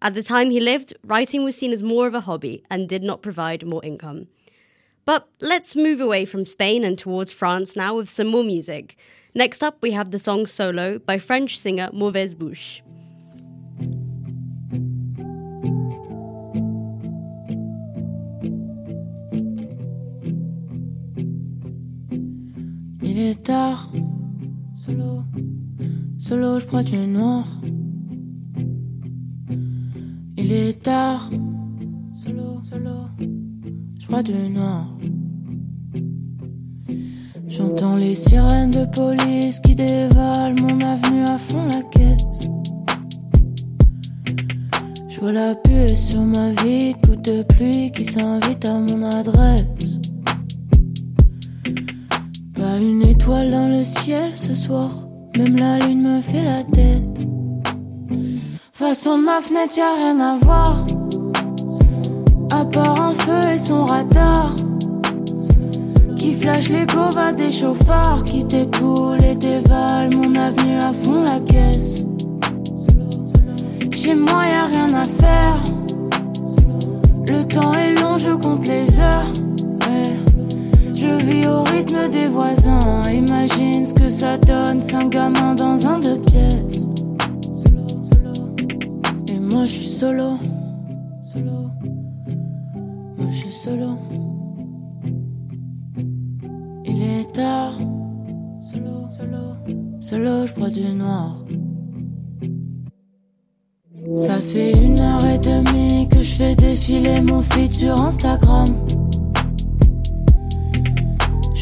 At 0.00 0.14
the 0.14 0.22
time 0.22 0.50
he 0.50 0.60
lived, 0.60 0.92
writing 1.04 1.44
was 1.44 1.56
seen 1.56 1.72
as 1.72 1.82
more 1.82 2.06
of 2.06 2.14
a 2.14 2.20
hobby 2.20 2.62
and 2.70 2.88
did 2.88 3.02
not 3.02 3.22
provide 3.22 3.66
more 3.66 3.84
income. 3.84 4.28
But 5.04 5.28
let's 5.40 5.74
move 5.76 6.00
away 6.00 6.24
from 6.24 6.46
Spain 6.46 6.84
and 6.84 6.98
towards 6.98 7.32
France 7.32 7.74
now 7.74 7.96
with 7.96 8.10
some 8.10 8.28
more 8.28 8.44
music. 8.44 8.96
Next 9.34 9.62
up, 9.62 9.78
we 9.82 9.90
have 9.90 10.10
the 10.10 10.18
song 10.18 10.46
Solo 10.46 10.98
by 10.98 11.18
French 11.18 11.58
singer 11.58 11.90
Mauvaise 11.92 12.34
Bouche. 12.34 12.82
Il 23.16 23.20
est 23.20 23.44
tard, 23.44 23.92
solo, 24.74 25.22
solo, 26.18 26.58
je 26.58 26.66
prends 26.66 26.82
du 26.82 26.96
noir. 26.96 27.46
Il 30.36 30.50
est 30.50 30.82
tard, 30.82 31.30
solo, 32.12 32.60
solo, 32.64 33.06
je 34.00 34.06
prends 34.08 34.20
du 34.20 34.32
noir. 34.50 34.88
J'entends 37.46 37.94
les 37.94 38.16
sirènes 38.16 38.72
de 38.72 38.84
police 38.84 39.60
qui 39.60 39.76
dévalent 39.76 40.60
mon 40.60 40.80
avenue 40.80 41.22
à 41.22 41.38
fond 41.38 41.68
la 41.68 41.84
caisse. 41.84 42.48
Je 45.08 45.20
vois 45.20 45.30
la 45.30 45.54
puée 45.54 45.94
sur 45.94 46.22
ma 46.22 46.50
vie, 46.64 46.96
goutte 47.04 47.24
de 47.24 47.44
pluie 47.44 47.92
qui 47.92 48.04
s'invite 48.04 48.64
à 48.64 48.76
mon 48.80 49.04
adresse. 49.04 49.83
Pas 52.64 52.78
une 52.78 53.02
étoile 53.02 53.50
dans 53.50 53.68
le 53.68 53.84
ciel 53.84 54.34
ce 54.34 54.54
soir, 54.54 54.90
même 55.36 55.58
la 55.58 55.78
lune 55.80 56.00
me 56.00 56.22
fait 56.22 56.42
la 56.42 56.64
tête. 56.64 57.20
Façon 58.72 59.18
de 59.18 59.24
ma 59.24 59.42
fenêtre, 59.42 59.76
y 59.76 59.82
a 59.82 59.94
rien 59.94 60.18
à 60.18 60.36
voir. 60.36 60.86
À 62.50 62.64
part 62.64 63.02
un 63.02 63.12
feu 63.12 63.50
et 63.52 63.58
son 63.58 63.84
radar. 63.84 64.54
Qui 66.16 66.32
flash 66.32 66.70
les 66.70 66.86
va 66.86 67.34
des 67.34 67.52
chauffards. 67.52 68.24
Qui 68.24 68.46
t'époule 68.46 69.22
et 69.22 69.34
dévale 69.34 70.16
mon 70.16 70.34
avenue 70.34 70.78
à 70.78 70.94
fond 70.94 71.22
la 71.22 71.40
caisse. 71.40 72.02
Chez 73.92 74.14
moi, 74.14 74.46
y 74.46 74.54
a 74.54 74.64
rien 74.64 74.94
à 74.94 75.04
faire. 75.04 75.58
Le 77.26 77.46
temps 77.46 77.74
est 77.74 77.94
long, 78.00 78.16
je 78.16 78.30
compte 78.30 78.66
les 78.66 78.98
heures. 78.98 79.53
Je 81.04 81.24
vis 81.26 81.46
au 81.46 81.62
rythme 81.64 82.08
des 82.10 82.28
voisins. 82.28 83.02
Imagine 83.12 83.84
ce 83.84 83.92
que 83.92 84.08
ça 84.08 84.38
donne, 84.38 84.80
cinq 84.80 85.10
gamins 85.10 85.54
dans 85.54 85.86
un 85.86 85.98
deux 85.98 86.18
pièces. 86.18 86.88
Et 89.28 89.38
moi 89.38 89.64
je 89.64 89.70
suis 89.70 89.88
solo. 89.88 90.38
Solo. 91.22 91.70
Moi 93.18 93.26
je 93.28 93.36
suis 93.36 93.50
solo. 93.50 93.98
Il 96.86 97.02
est 97.02 97.32
tard. 97.32 97.74
Solo, 98.62 98.94
solo. 99.10 99.44
Solo, 100.00 100.46
je 100.46 100.54
bois 100.54 100.70
du 100.70 100.86
noir. 100.94 101.36
Ça 104.16 104.40
fait 104.40 104.72
une 104.72 104.98
heure 105.00 105.24
et 105.26 105.38
demie 105.38 106.08
que 106.08 106.22
je 106.22 106.34
fais 106.34 106.54
défiler 106.56 107.20
mon 107.20 107.42
feed 107.42 107.70
sur 107.70 108.00
Instagram. 108.00 108.68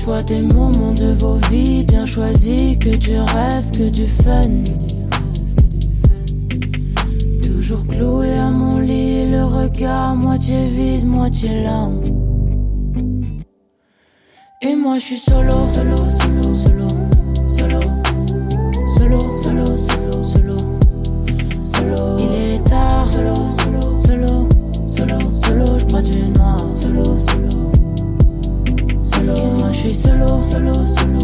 Vois 0.04 0.24
des 0.24 0.42
moments 0.42 0.94
de 0.94 1.12
vos 1.12 1.36
vies 1.48 1.84
bien 1.84 2.04
choisis, 2.04 2.76
que 2.76 2.96
du 2.96 3.16
rêve, 3.20 3.70
que 3.70 3.88
du 3.88 4.06
fun. 4.08 4.64
Toujours 7.40 7.86
cloué 7.86 8.32
à 8.32 8.50
mon 8.50 8.80
lit, 8.80 9.30
le 9.30 9.44
regard 9.44 10.16
moitié 10.16 10.66
vide, 10.66 11.06
moitié 11.06 11.62
larme. 11.62 12.00
Et 14.60 14.74
moi 14.74 14.98
je 14.98 15.04
suis 15.04 15.18
solo, 15.18 15.64
solo, 15.72 15.96
solo, 15.96 16.54
solo, 16.54 16.88
solo, 17.48 17.80
solo, 18.96 19.18
solo, 19.42 19.76
solo, 19.76 20.24
solo, 20.26 20.56
solo. 21.62 22.18
Il 22.18 22.54
est 22.54 22.64
tard, 22.68 23.06
solo, 23.08 23.34
solo, 23.58 24.00
solo, 24.00 24.48
solo, 24.88 25.34
solo, 25.34 25.78
je 25.78 25.84
bois 25.86 26.02
du 26.02 26.18
noir, 26.18 26.58
solo, 26.74 27.04
solo, 27.18 27.51
je 29.72 29.78
suis 29.78 29.90
solo, 29.90 30.40
solo, 30.40 30.72
solo, 30.86 31.21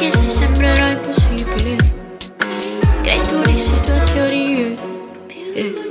anche 0.00 0.12
se 0.12 0.28
sembrerà 0.30 0.92
impossibile. 0.92 1.76
Crei 3.02 3.20
tu 3.20 3.42
le 3.44 3.56
situazioni. 3.56 4.78
eh. 5.54 5.89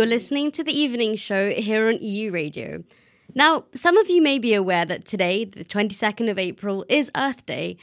You're 0.00 0.06
listening 0.06 0.50
to 0.52 0.64
the 0.64 0.72
evening 0.72 1.14
show 1.14 1.50
here 1.50 1.86
on 1.86 1.98
EU 2.00 2.30
Radio. 2.30 2.84
Now, 3.34 3.66
some 3.74 3.98
of 3.98 4.08
you 4.08 4.22
may 4.22 4.38
be 4.38 4.54
aware 4.54 4.86
that 4.86 5.04
today, 5.04 5.44
the 5.44 5.62
22nd 5.62 6.30
of 6.30 6.38
April, 6.38 6.86
is 6.88 7.10
Earth 7.14 7.44
Day. 7.44 7.76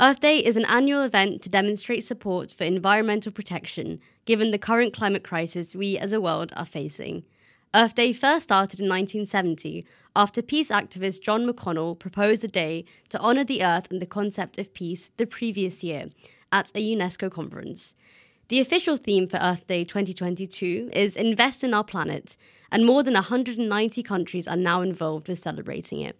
Earth 0.00 0.18
Day 0.18 0.38
is 0.38 0.56
an 0.56 0.64
annual 0.64 1.04
event 1.04 1.42
to 1.42 1.48
demonstrate 1.48 2.02
support 2.02 2.52
for 2.52 2.64
environmental 2.64 3.30
protection, 3.30 4.00
given 4.24 4.50
the 4.50 4.58
current 4.58 4.92
climate 4.92 5.22
crisis 5.22 5.76
we 5.76 5.96
as 5.96 6.12
a 6.12 6.20
world 6.20 6.52
are 6.56 6.64
facing. 6.64 7.22
Earth 7.72 7.94
Day 7.94 8.12
first 8.12 8.42
started 8.42 8.80
in 8.80 8.88
1970 8.88 9.86
after 10.16 10.42
peace 10.42 10.70
activist 10.70 11.22
John 11.22 11.46
McConnell 11.46 11.96
proposed 11.96 12.42
a 12.42 12.48
day 12.48 12.84
to 13.10 13.20
honour 13.20 13.44
the 13.44 13.62
earth 13.62 13.92
and 13.92 14.02
the 14.02 14.06
concept 14.06 14.58
of 14.58 14.74
peace 14.74 15.12
the 15.18 15.24
previous 15.24 15.84
year 15.84 16.08
at 16.50 16.72
a 16.74 16.80
UNESCO 16.80 17.30
conference. 17.30 17.94
The 18.50 18.58
official 18.58 18.96
theme 18.96 19.28
for 19.28 19.36
Earth 19.36 19.64
Day 19.68 19.84
2022 19.84 20.90
is 20.92 21.14
Invest 21.14 21.62
in 21.62 21.72
Our 21.72 21.84
Planet, 21.84 22.36
and 22.72 22.84
more 22.84 23.04
than 23.04 23.14
190 23.14 24.02
countries 24.02 24.48
are 24.48 24.56
now 24.56 24.82
involved 24.82 25.28
with 25.28 25.38
celebrating 25.38 26.00
it. 26.00 26.18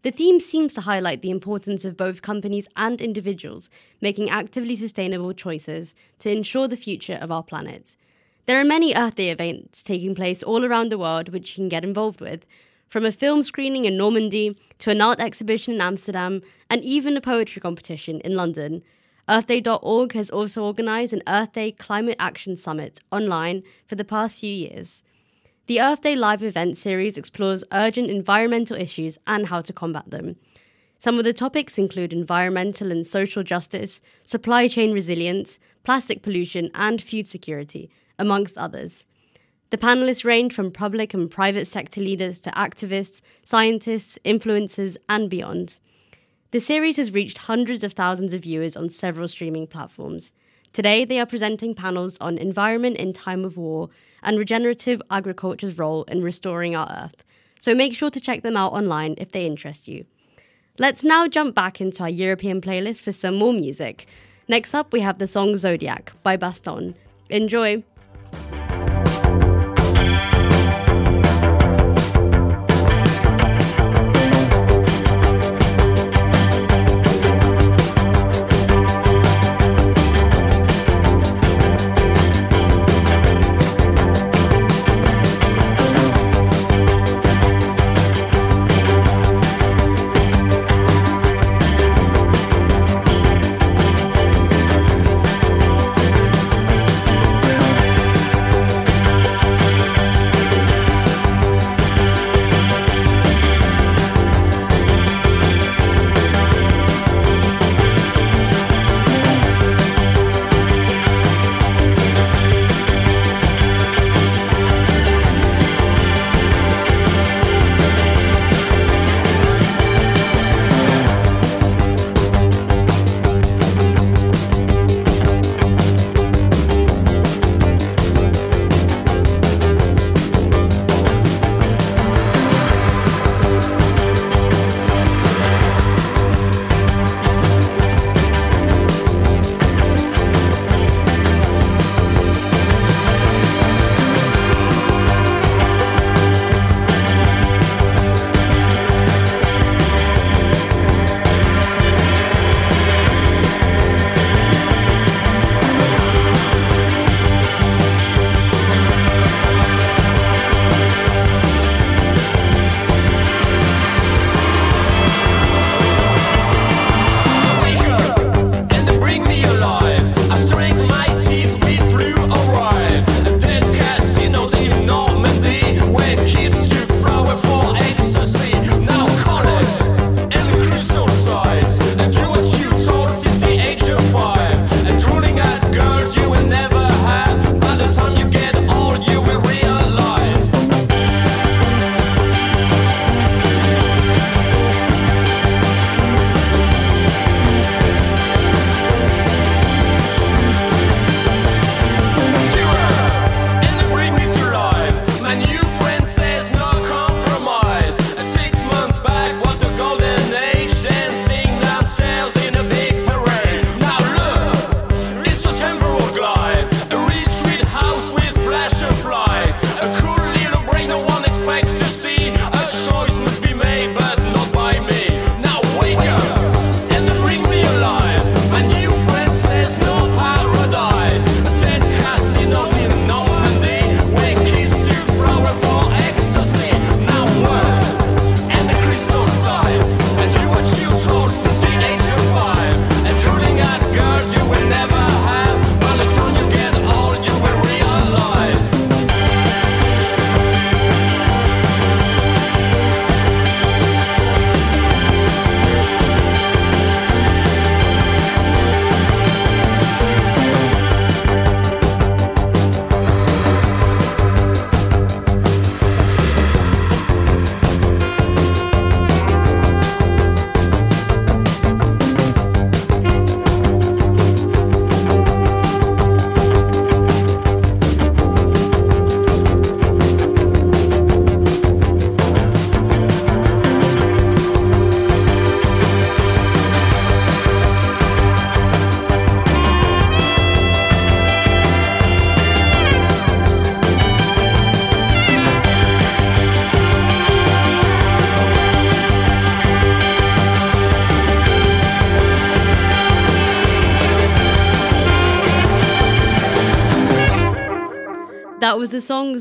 The 0.00 0.10
theme 0.10 0.40
seems 0.40 0.72
to 0.72 0.80
highlight 0.80 1.20
the 1.20 1.28
importance 1.28 1.84
of 1.84 1.94
both 1.94 2.22
companies 2.22 2.66
and 2.76 2.98
individuals 3.02 3.68
making 4.00 4.30
actively 4.30 4.74
sustainable 4.74 5.34
choices 5.34 5.94
to 6.20 6.30
ensure 6.30 6.66
the 6.66 6.76
future 6.76 7.18
of 7.20 7.30
our 7.30 7.42
planet. 7.42 7.98
There 8.46 8.58
are 8.58 8.64
many 8.64 8.94
Earth 8.94 9.16
Day 9.16 9.28
events 9.28 9.82
taking 9.82 10.14
place 10.14 10.42
all 10.42 10.64
around 10.64 10.90
the 10.90 10.96
world 10.96 11.28
which 11.28 11.50
you 11.50 11.56
can 11.56 11.68
get 11.68 11.84
involved 11.84 12.22
with, 12.22 12.46
from 12.88 13.04
a 13.04 13.12
film 13.12 13.42
screening 13.42 13.84
in 13.84 13.98
Normandy 13.98 14.56
to 14.78 14.92
an 14.92 15.02
art 15.02 15.20
exhibition 15.20 15.74
in 15.74 15.82
Amsterdam 15.82 16.40
and 16.70 16.82
even 16.82 17.18
a 17.18 17.20
poetry 17.20 17.60
competition 17.60 18.22
in 18.22 18.34
London. 18.34 18.82
EarthDay.org 19.28 20.12
has 20.12 20.30
also 20.30 20.64
organised 20.64 21.12
an 21.12 21.22
Earth 21.26 21.52
Day 21.52 21.72
Climate 21.72 22.14
Action 22.20 22.56
Summit 22.56 23.00
online 23.10 23.64
for 23.88 23.96
the 23.96 24.04
past 24.04 24.38
few 24.38 24.54
years. 24.54 25.02
The 25.66 25.80
Earth 25.80 26.02
Day 26.02 26.14
Live 26.14 26.44
event 26.44 26.78
series 26.78 27.18
explores 27.18 27.64
urgent 27.72 28.08
environmental 28.08 28.76
issues 28.76 29.18
and 29.26 29.48
how 29.48 29.62
to 29.62 29.72
combat 29.72 30.08
them. 30.10 30.36
Some 31.00 31.18
of 31.18 31.24
the 31.24 31.32
topics 31.32 31.76
include 31.76 32.12
environmental 32.12 32.92
and 32.92 33.04
social 33.04 33.42
justice, 33.42 34.00
supply 34.22 34.68
chain 34.68 34.92
resilience, 34.92 35.58
plastic 35.82 36.22
pollution, 36.22 36.70
and 36.72 37.02
food 37.02 37.26
security, 37.26 37.90
amongst 38.20 38.56
others. 38.56 39.06
The 39.70 39.76
panelists 39.76 40.24
range 40.24 40.54
from 40.54 40.70
public 40.70 41.12
and 41.12 41.28
private 41.28 41.66
sector 41.66 42.00
leaders 42.00 42.40
to 42.42 42.50
activists, 42.52 43.20
scientists, 43.42 44.20
influencers, 44.24 44.96
and 45.08 45.28
beyond. 45.28 45.80
The 46.52 46.60
series 46.60 46.96
has 46.96 47.12
reached 47.12 47.38
hundreds 47.38 47.82
of 47.82 47.94
thousands 47.94 48.32
of 48.32 48.42
viewers 48.42 48.76
on 48.76 48.88
several 48.88 49.26
streaming 49.26 49.66
platforms. 49.66 50.32
Today, 50.72 51.04
they 51.04 51.18
are 51.18 51.26
presenting 51.26 51.74
panels 51.74 52.16
on 52.20 52.38
environment 52.38 52.98
in 52.98 53.12
time 53.12 53.44
of 53.44 53.56
war 53.56 53.88
and 54.22 54.38
regenerative 54.38 55.02
agriculture's 55.10 55.78
role 55.78 56.04
in 56.04 56.22
restoring 56.22 56.76
our 56.76 56.88
Earth. 57.04 57.24
So 57.58 57.74
make 57.74 57.94
sure 57.94 58.10
to 58.10 58.20
check 58.20 58.42
them 58.42 58.56
out 58.56 58.72
online 58.72 59.14
if 59.18 59.32
they 59.32 59.44
interest 59.44 59.88
you. 59.88 60.04
Let's 60.78 61.02
now 61.02 61.26
jump 61.26 61.54
back 61.54 61.80
into 61.80 62.02
our 62.02 62.10
European 62.10 62.60
playlist 62.60 63.02
for 63.02 63.12
some 63.12 63.34
more 63.36 63.52
music. 63.52 64.06
Next 64.46 64.74
up, 64.74 64.92
we 64.92 65.00
have 65.00 65.18
the 65.18 65.26
song 65.26 65.56
Zodiac 65.56 66.12
by 66.22 66.36
Baston. 66.36 66.94
Enjoy! 67.28 67.82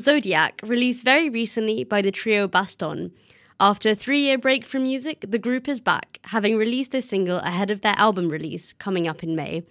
Zodiac, 0.06 0.62
released 0.64 1.04
very 1.04 1.32
recently 1.32 1.84
by 1.84 2.04
the 2.04 2.12
trio 2.12 2.48
Baston. 2.48 3.12
After 3.60 3.90
a 3.90 3.96
three 3.96 4.20
year 4.20 4.38
break 4.38 4.64
from 4.64 4.84
music, 4.84 5.26
the 5.28 5.40
group 5.40 5.68
is 5.68 5.82
back, 5.82 6.20
having 6.26 6.58
released 6.58 6.92
this 6.92 7.10
single 7.10 7.40
ahead 7.40 7.72
of 7.72 7.82
their 7.82 7.98
album 7.98 8.30
release 8.30 8.72
coming 8.74 9.08
up 9.08 9.24
in 9.24 9.36
May. 9.36 9.64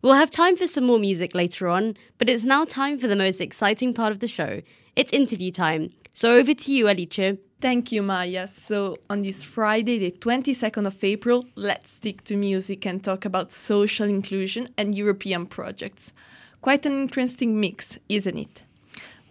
We'll 0.00 0.14
have 0.14 0.30
time 0.30 0.56
for 0.56 0.66
some 0.66 0.84
more 0.84 0.98
music 0.98 1.34
later 1.34 1.68
on, 1.68 1.98
but 2.16 2.30
it's 2.30 2.46
now 2.46 2.64
time 2.64 2.98
for 2.98 3.08
the 3.08 3.14
most 3.24 3.42
exciting 3.42 3.92
part 3.92 4.10
of 4.10 4.20
the 4.20 4.26
show. 4.26 4.62
It's 4.96 5.12
interview 5.12 5.50
time. 5.50 5.90
So 6.14 6.36
over 6.36 6.54
to 6.54 6.72
you, 6.72 6.88
Alice. 6.88 7.36
Thank 7.60 7.92
you, 7.92 8.02
Maya. 8.02 8.48
So, 8.48 8.96
on 9.10 9.20
this 9.20 9.44
Friday, 9.44 9.98
the 9.98 10.12
22nd 10.12 10.86
of 10.86 11.04
April, 11.04 11.44
let's 11.56 11.90
stick 11.90 12.24
to 12.24 12.36
music 12.36 12.86
and 12.86 13.04
talk 13.04 13.26
about 13.26 13.52
social 13.52 14.08
inclusion 14.08 14.68
and 14.78 14.96
European 14.96 15.44
projects. 15.44 16.14
Quite 16.62 16.86
an 16.86 16.92
interesting 16.92 17.60
mix, 17.60 17.98
isn't 18.08 18.38
it? 18.38 18.62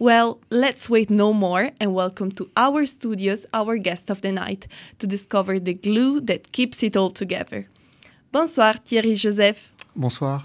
Well, 0.00 0.38
let's 0.48 0.88
wait 0.88 1.10
no 1.10 1.32
more 1.32 1.72
and 1.80 1.92
welcome 1.92 2.30
to 2.32 2.48
our 2.56 2.86
studios 2.86 3.46
our 3.52 3.76
guest 3.78 4.10
of 4.10 4.20
the 4.20 4.30
night 4.30 4.68
to 5.00 5.08
discover 5.08 5.58
the 5.58 5.74
glue 5.74 6.20
that 6.20 6.52
keeps 6.52 6.84
it 6.84 6.96
all 6.96 7.10
together. 7.10 7.66
Bonsoir, 8.30 8.74
Thierry 8.84 9.16
Joseph. 9.16 9.72
Bonsoir. 9.96 10.44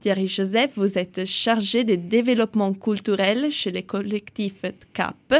Thierry 0.00 0.26
Joseph, 0.26 0.72
vous 0.74 0.98
êtes 0.98 1.24
chargé 1.24 1.84
de 1.84 1.94
développement 1.94 2.72
culturel 2.72 3.52
chez 3.52 3.70
le 3.70 3.82
collectif 3.82 4.64
CAP, 4.92 5.34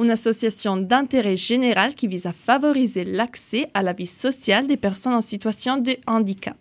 une 0.00 0.10
association 0.10 0.76
d'intérêt 0.76 1.36
général 1.36 1.94
qui 1.94 2.08
vise 2.08 2.26
à 2.26 2.32
favoriser 2.32 3.04
l'accès 3.04 3.70
à 3.74 3.84
la 3.84 3.92
vie 3.92 4.08
sociale 4.08 4.66
des 4.66 4.76
personnes 4.76 5.14
en 5.14 5.20
situation 5.20 5.76
de 5.76 5.96
handicap. 6.08 6.56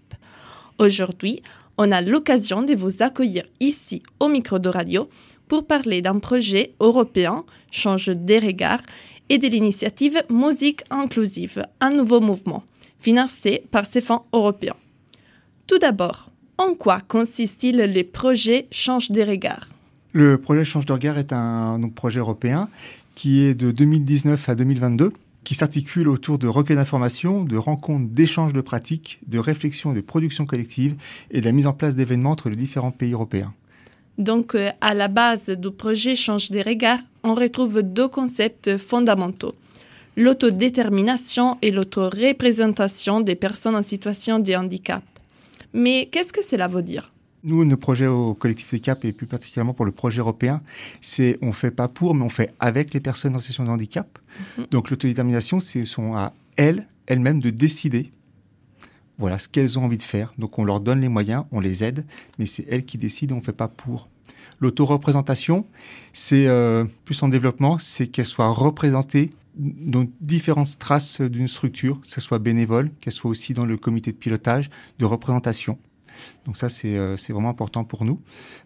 Aujourd'hui, 0.77 1.41
on 1.79 1.91
a 1.91 2.01
l'occasion 2.01 2.61
de 2.61 2.75
vous 2.75 3.01
accueillir 3.01 3.45
ici 3.59 4.03
au 4.19 4.27
micro 4.27 4.59
de 4.59 4.69
radio 4.69 5.09
pour 5.47 5.65
parler 5.67 6.01
d'un 6.01 6.19
projet 6.19 6.73
européen, 6.79 7.43
Change 7.71 8.09
des 8.09 8.39
regards, 8.39 8.81
et 9.29 9.37
de 9.37 9.47
l'initiative 9.47 10.21
Musique 10.29 10.83
inclusive, 10.89 11.65
un 11.81 11.91
nouveau 11.91 12.21
mouvement, 12.21 12.63
financé 12.99 13.63
par 13.71 13.85
ces 13.85 14.01
fonds 14.01 14.21
européens. 14.33 14.75
Tout 15.67 15.79
d'abord, 15.79 16.31
en 16.57 16.73
quoi 16.73 17.01
consiste-t-il 17.01 17.77
le 17.77 18.03
projet 18.03 18.67
Change 18.71 19.11
des 19.11 19.23
regards? 19.23 19.67
Le 20.13 20.37
projet 20.37 20.63
Change 20.63 20.85
de 20.85 20.93
regard 20.93 21.17
est 21.17 21.33
un 21.33 21.79
projet 21.93 22.19
européen 22.19 22.69
qui 23.15 23.41
est 23.41 23.55
de 23.55 23.71
2019 23.71 24.49
à 24.49 24.55
2022, 24.55 25.11
qui 25.43 25.55
s'articule 25.55 26.07
autour 26.07 26.37
de 26.37 26.47
recueils 26.47 26.75
d'informations, 26.75 27.43
de 27.43 27.57
rencontres, 27.57 28.07
d'échanges 28.07 28.53
de 28.53 28.61
pratiques, 28.61 29.19
de 29.27 29.39
réflexions 29.39 29.91
et 29.91 29.95
de 29.95 30.01
production 30.01 30.45
collective 30.45 30.95
et 31.31 31.39
de 31.39 31.45
la 31.45 31.51
mise 31.51 31.67
en 31.67 31.73
place 31.73 31.95
d'événements 31.95 32.31
entre 32.31 32.49
les 32.49 32.55
différents 32.55 32.91
pays 32.91 33.13
européens. 33.13 33.53
Donc, 34.17 34.55
euh, 34.55 34.71
à 34.81 34.93
la 34.93 35.07
base 35.07 35.49
du 35.49 35.71
projet 35.71 36.15
Change 36.15 36.49
des 36.49 36.61
regards, 36.61 36.99
on 37.23 37.35
retrouve 37.35 37.81
deux 37.81 38.07
concepts 38.07 38.77
fondamentaux. 38.77 39.53
L'autodétermination 40.15 41.57
et 41.61 41.71
l'autoreprésentation 41.71 43.19
des 43.19 43.35
personnes 43.35 43.75
en 43.75 43.81
situation 43.81 44.39
de 44.39 44.53
handicap. 44.53 45.03
Mais 45.73 46.07
qu'est-ce 46.09 46.31
que 46.31 46.43
cela 46.43 46.67
veut 46.69 46.83
dire? 46.83 47.11
Nous, 47.43 47.63
nos 47.63 47.77
projets 47.77 48.07
au 48.07 48.33
collectif 48.33 48.71
des 48.71 48.79
CAP 48.79 49.05
et 49.05 49.11
plus 49.11 49.27
particulièrement 49.27 49.73
pour 49.73 49.85
le 49.85 49.91
projet 49.91 50.19
européen, 50.19 50.61
c'est 50.99 51.37
on 51.41 51.51
fait 51.51 51.69
pas 51.69 51.87
pour, 51.87 52.15
mais 52.15 52.23
on 52.23 52.29
fait 52.29 52.53
avec 52.59 52.93
les 52.93 52.99
personnes 52.99 53.35
en 53.35 53.39
situation 53.39 53.65
de 53.65 53.69
handicap. 53.69 54.17
Donc 54.71 54.89
l'autodétermination, 54.89 55.59
c'est 55.59 55.85
sont 55.85 56.15
à 56.15 56.33
elles, 56.55 56.87
elles-mêmes 57.05 57.41
de 57.41 57.51
décider. 57.51 58.11
Voilà 59.17 59.39
ce 59.39 59.47
qu'elles 59.47 59.79
ont 59.79 59.85
envie 59.85 59.97
de 59.97 60.03
faire. 60.03 60.33
Donc 60.37 60.59
on 60.59 60.63
leur 60.63 60.79
donne 60.79 61.01
les 61.01 61.09
moyens, 61.09 61.45
on 61.51 61.59
les 61.59 61.83
aide, 61.83 62.05
mais 62.39 62.45
c'est 62.45 62.65
elles 62.69 62.85
qui 62.85 62.97
décident, 62.97 63.35
on 63.35 63.41
fait 63.41 63.53
pas 63.53 63.67
pour. 63.67 64.09
L'autoreprésentation, 64.59 65.65
c'est 66.13 66.47
euh, 66.47 66.85
plus 67.03 67.21
en 67.23 67.27
développement, 67.27 67.77
c'est 67.77 68.07
qu'elles 68.07 68.25
soient 68.25 68.49
représentées 68.49 69.31
dans 69.55 70.05
différentes 70.21 70.77
traces 70.79 71.21
d'une 71.21 71.47
structure, 71.47 72.01
que 72.01 72.07
ce 72.07 72.21
soit 72.21 72.39
bénévole, 72.39 72.91
qu'elle 72.99 73.13
soit 73.13 73.29
aussi 73.29 73.53
dans 73.53 73.65
le 73.65 73.77
comité 73.77 74.11
de 74.11 74.17
pilotage, 74.17 74.69
de 74.99 75.05
représentation. 75.05 75.77
Donc 76.45 76.57
ça, 76.57 76.69
c'est 76.69 76.97
euh, 76.97 77.15
vraiment 77.29 77.49
important 77.49 77.83
pour 77.83 78.05
nous. 78.05 78.21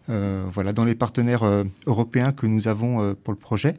Euh, 0.08 0.44
voilà, 0.50 0.72
dans 0.72 0.84
les 0.84 0.94
partenaires 0.94 1.42
euh, 1.42 1.64
européens 1.86 2.32
que 2.32 2.46
nous 2.46 2.68
avons 2.68 3.00
euh, 3.00 3.14
pour 3.14 3.32
le 3.32 3.38
projet, 3.38 3.76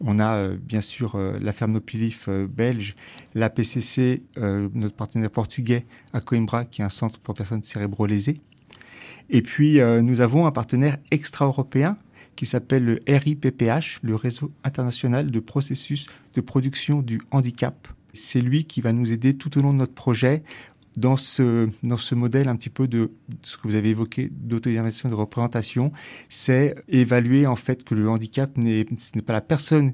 on 0.00 0.18
a 0.18 0.38
euh, 0.38 0.56
bien 0.60 0.80
sûr 0.80 1.14
euh, 1.14 1.38
la 1.40 1.52
ferme 1.52 1.72
Nopilif 1.72 2.26
euh, 2.28 2.46
belge, 2.46 2.96
la 3.34 3.50
PCC, 3.50 4.22
notre 4.36 4.94
partenaire 4.94 5.30
portugais 5.30 5.86
à 6.12 6.20
Coimbra, 6.20 6.64
qui 6.64 6.82
est 6.82 6.84
un 6.84 6.90
centre 6.90 7.18
pour 7.18 7.34
personnes 7.34 7.62
cérébro-lésées. 7.62 8.38
Et 9.30 9.42
puis, 9.42 9.80
nous 9.80 10.20
avons 10.20 10.46
un 10.46 10.52
partenaire 10.52 10.98
extra-européen 11.10 11.96
qui 12.36 12.46
s'appelle 12.46 12.84
le 12.84 13.00
RIPPH, 13.08 14.00
le 14.02 14.14
Réseau 14.14 14.52
international 14.62 15.30
de 15.30 15.40
processus 15.40 16.06
de 16.34 16.40
production 16.40 17.00
du 17.00 17.20
handicap. 17.30 17.88
C'est 18.12 18.40
lui 18.40 18.64
qui 18.64 18.80
va 18.80 18.92
nous 18.92 19.12
aider 19.12 19.36
tout 19.36 19.58
au 19.58 19.62
long 19.62 19.72
de 19.72 19.78
notre 19.78 19.94
projet 19.94 20.42
dans 20.96 21.16
ce, 21.16 21.68
dans 21.82 21.96
ce 21.96 22.14
modèle 22.14 22.48
un 22.48 22.56
petit 22.56 22.70
peu 22.70 22.86
de 22.88 23.10
ce 23.42 23.56
que 23.56 23.66
vous 23.68 23.74
avez 23.74 23.90
évoqué 23.90 24.28
d'autodétermination 24.30 25.08
de 25.08 25.14
représentation, 25.14 25.90
c'est 26.28 26.74
évaluer 26.88 27.46
en 27.46 27.56
fait 27.56 27.84
que 27.84 27.94
le 27.94 28.08
handicap 28.08 28.56
n'est, 28.56 28.86
ce 28.98 29.12
n'est 29.16 29.22
pas 29.22 29.32
la 29.32 29.40
personne 29.40 29.92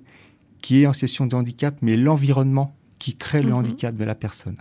qui 0.61 0.83
est 0.83 0.87
en 0.87 0.93
situation 0.93 1.27
de 1.27 1.35
handicap, 1.35 1.77
mais 1.81 1.97
l'environnement 1.97 2.77
qui 2.99 3.17
crée 3.17 3.41
le 3.43 3.49
Mhm. 3.49 3.55
handicap 3.55 3.97
de 3.97 4.05
la 4.05 4.15
personne. 4.15 4.57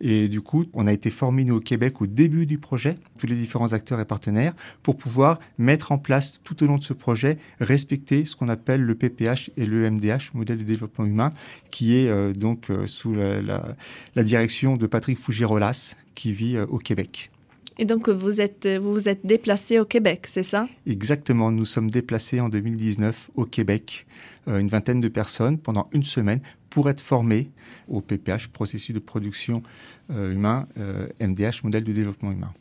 Et 0.00 0.28
du 0.28 0.40
coup, 0.40 0.64
on 0.74 0.86
a 0.86 0.92
été 0.92 1.10
formés, 1.10 1.44
nous, 1.44 1.56
au 1.56 1.60
Québec, 1.60 2.00
au 2.00 2.06
début 2.06 2.46
du 2.46 2.58
projet, 2.58 2.96
tous 3.18 3.26
les 3.26 3.34
différents 3.36 3.72
acteurs 3.72 4.00
et 4.00 4.04
partenaires, 4.04 4.54
pour 4.82 4.96
pouvoir 4.96 5.38
mettre 5.58 5.92
en 5.92 5.98
place, 5.98 6.40
tout 6.44 6.62
au 6.62 6.66
long 6.66 6.76
de 6.78 6.82
ce 6.82 6.92
projet, 6.92 7.38
respecter 7.60 8.24
ce 8.24 8.36
qu'on 8.36 8.48
appelle 8.48 8.82
le 8.82 8.94
PPH 8.94 9.50
et 9.56 9.66
le 9.66 9.90
MDH, 9.90 10.32
modèle 10.34 10.58
de 10.58 10.64
développement 10.64 11.04
humain, 11.04 11.32
qui 11.70 11.96
est 11.96 12.08
euh, 12.08 12.32
donc 12.32 12.70
euh, 12.70 12.86
sous 12.86 13.14
la, 13.14 13.40
la- 13.42 13.76
la 14.14 14.22
direction 14.22 14.76
de 14.76 14.86
Patrick 14.86 15.18
Fougirolas, 15.18 15.96
qui 16.14 16.32
vit 16.32 16.56
euh, 16.56 16.64
au 16.68 16.78
Québec. 16.78 17.30
Et 17.78 17.84
donc, 17.84 18.08
vous 18.08 18.40
êtes, 18.40 18.66
vous 18.66 18.90
vous 18.92 19.08
êtes 19.08 19.26
déplacé 19.26 19.78
au 19.78 19.84
Québec, 19.84 20.24
c'est 20.28 20.42
ça? 20.42 20.66
Exactement, 20.86 21.50
nous 21.52 21.66
sommes 21.66 21.90
déplacés 21.90 22.40
en 22.40 22.48
2019 22.48 23.30
au 23.36 23.44
Québec, 23.44 24.06
une 24.46 24.68
vingtaine 24.68 25.00
de 25.00 25.08
personnes, 25.08 25.58
pendant 25.58 25.86
une 25.92 26.04
semaine, 26.04 26.40
pour 26.76 26.90
être 26.90 27.00
formés 27.00 27.48
au 27.88 28.02
PPH, 28.02 28.48
processus 28.48 28.94
de 28.94 28.98
production 28.98 29.62
euh, 30.10 30.34
humain, 30.34 30.66
euh, 30.76 31.08
MDH, 31.22 31.64
modèle 31.64 31.84
de 31.84 31.92
développement 31.92 32.30
humain. 32.30 32.52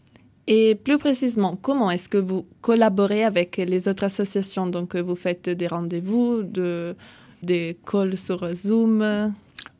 Et 0.47 0.75
plus 0.75 0.97
précisément, 0.97 1.57
comment 1.61 1.91
est-ce 1.91 2.07
que 2.07 2.17
vous 2.17 2.45
collaborez 2.61 3.25
avec 3.25 3.57
les 3.57 3.89
autres 3.89 4.05
associations? 4.05 4.67
Donc, 4.67 4.95
euh, 4.95 5.01
vous 5.01 5.17
faites 5.17 5.49
des 5.49 5.67
rendez-vous, 5.67 6.43
de, 6.43 6.95
des 7.43 7.77
calls 7.85 8.17
sur 8.17 8.55
Zoom? 8.55 9.33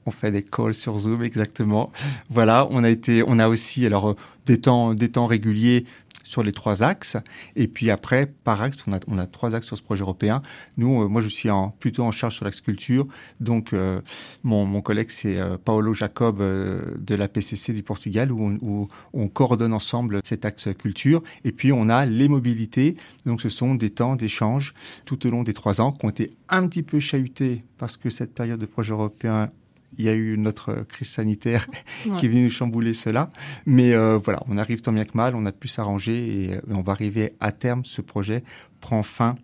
On 0.06 0.12
fait 0.12 0.34
des 0.34 0.44
calls 0.44 0.74
sur 0.74 0.98
Zoom, 0.98 1.24
exactement. 1.24 1.94
Voilà, 2.30 2.68
on 2.72 2.84
a 2.84 2.90
été, 2.90 3.24
on 3.26 3.40
a 3.40 3.48
aussi 3.48 3.86
alors 3.86 4.10
euh, 4.10 4.16
des 4.46 4.60
temps, 4.60 4.94
des 4.94 5.10
temps 5.10 5.28
réguliers 5.28 5.86
sur 6.26 6.44
les 6.44 6.52
trois 6.52 6.84
axes. 6.84 7.16
Et 7.56 7.70
puis 7.70 7.90
après, 7.90 8.26
par 8.26 8.62
axe, 8.62 8.78
on 8.88 8.94
a, 8.94 9.00
on 9.08 9.18
a 9.18 9.28
trois 9.28 9.56
axes 9.56 9.68
sur 9.68 9.78
ce 9.78 9.84
projet 9.84 10.02
européen. 10.02 10.42
Nous, 10.76 11.04
euh, 11.04 11.08
moi, 11.08 11.22
je 11.22 11.30
suis 11.30 11.50
plutôt 11.80 12.04
en 12.04 12.12
charge 12.12 12.36
sur 12.36 12.44
l'axe 12.44 12.60
culture. 12.60 13.08
Donc, 13.40 13.72
euh, 13.72 14.02
mon, 14.44 14.66
mon 14.66 14.82
collègue, 14.82 15.10
c'est 15.10 15.40
euh, 15.40 15.58
Paolo 15.58 15.94
Jacob 15.94 16.40
de 16.40 17.16
la 17.16 17.28
PCC 17.28 17.72
du 17.72 17.84
Portugal, 17.84 18.32
où 18.32 18.42
on, 18.42 18.58
où 18.62 18.88
on 19.14 19.28
coordonne 19.28 19.74
ensemble 19.74 20.20
cet 20.26 20.44
axe 20.44 20.68
culture. 20.78 21.22
Et 21.44 21.52
puis, 21.52 21.72
on 21.72 21.88
a 21.88 22.06
les 22.06 22.28
mobilités. 22.28 22.98
Donc, 23.26 23.42
ce 23.42 23.50
sont 23.50 23.76
des 23.76 23.92
temps 23.92 24.16
d'échange 24.16 24.74
tout 25.06 25.26
au 25.28 25.30
long 25.30 25.44
des 25.44 25.54
trois 25.54 25.80
ans 25.80 25.92
qui 25.92 26.06
ont 26.06 26.10
été 26.10 26.32
un 26.50 26.68
petit 26.68 26.84
peu 26.84 27.00
chahutés 27.00 27.64
parce 27.78 27.98
que 27.98 28.10
cette 28.10 28.34
période 28.34 28.60
de 28.60 28.66
projet 28.66 28.92
européen 28.92 29.52
il 29.98 30.06
y 30.06 30.10
a 30.10 30.14
eu 30.14 30.38
notre 30.38 30.84
crise 30.84 31.10
sanitaire 31.10 31.68
Ouais. 32.06 32.16
qui 32.18 32.26
est 32.26 32.30
venue 32.30 32.44
nous 32.46 32.52
chambouler 32.52 32.94
cela. 32.94 33.32
Mais 33.66 33.94
euh, 33.94 34.18
voilà, 34.18 34.42
on 34.48 34.58
arrive 34.58 34.82
tant 34.82 34.92
bien 34.94 35.06
que 35.06 35.16
mal, 35.16 35.36
on 35.36 35.46
a 35.46 35.52
pu 35.52 35.68
s'arranger 35.68 36.44
et, 36.44 36.54
euh, 36.54 36.62
on 36.70 36.82
va 36.82 36.94
arriver 36.94 37.34
à 37.40 37.52
terme. 37.52 37.84
Ce 37.86 38.02
projet 38.02 38.44
prend 38.82 39.04
fin 39.04 39.36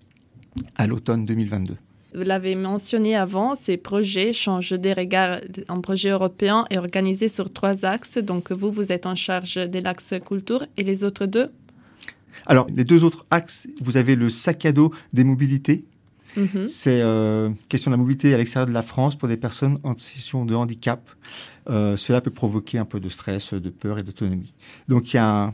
à 0.76 0.88
l'automne 0.88 1.26
2022. 1.26 1.76
Vous 2.14 2.24
l'avez 2.24 2.56
mentionné 2.56 3.16
avant, 3.16 3.56
ces 3.56 3.78
projets 3.78 4.34
changent 4.34 4.74
des 4.74 4.92
regards. 4.92 5.40
Un 5.70 5.80
projet 5.80 6.10
européen 6.10 6.66
est 6.70 6.78
organisé 6.78 7.30
sur 7.30 7.54
trois 7.54 7.86
axes. 7.86 8.18
Donc, 8.18 8.52
vous, 8.52 8.70
vous 8.70 8.92
êtes 8.92 9.06
en 9.06 9.16
charge 9.16 9.56
de 9.56 9.80
l'axe 9.80 10.14
culture 10.26 10.66
et 10.76 10.84
les 10.84 11.06
autres 11.06 11.26
deux? 11.26 11.50
Alors, 12.46 12.68
les 12.76 12.84
deux 12.84 13.04
autres 13.06 13.26
axes, 13.32 13.68
vous 13.82 13.96
avez 13.98 14.16
le 14.16 14.30
sac 14.30 14.66
à 14.66 14.72
dos 14.74 14.92
des 15.14 15.24
mobilités. 15.24 15.86
Mhm. 16.38 16.66
C'est 16.66 17.02
euh, 17.02 17.50
question 17.70 17.92
de 17.92 17.96
la 17.96 17.98
mobilité 17.98 18.34
à 18.34 18.38
l'extérieur 18.38 18.68
de 18.68 18.74
la 18.74 18.82
France 18.82 19.16
pour 19.16 19.28
des 19.28 19.38
personnes 19.38 19.80
en 19.84 19.96
situation 19.98 20.46
de 20.46 20.56
handicap. 20.56 21.10
Euh, 21.70 21.96
cela 21.98 22.22
peut 22.22 22.32
provoquer 22.32 22.78
un 22.78 22.86
peu 22.86 23.00
de 23.00 23.10
stress, 23.10 23.54
de 23.54 23.70
peur 23.70 24.00
et 24.00 24.04
d'autonomie. 24.04 24.54
Donc 24.88 25.14
il 25.14 25.18
y 25.18 25.20
a 25.20 25.54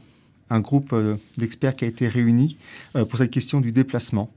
un, 0.49 0.59
groupe 0.59 0.93
euh, 0.93 1.17
d'experts 1.38 1.75
qui 1.75 1.86
a 1.86 1.88
été 1.88 2.07
réuni 2.07 2.57
euh, 2.95 3.05
pour 3.05 3.19
cette 3.19 3.32
question 3.32 3.59
du 3.59 3.71
déplacement. 3.71 4.30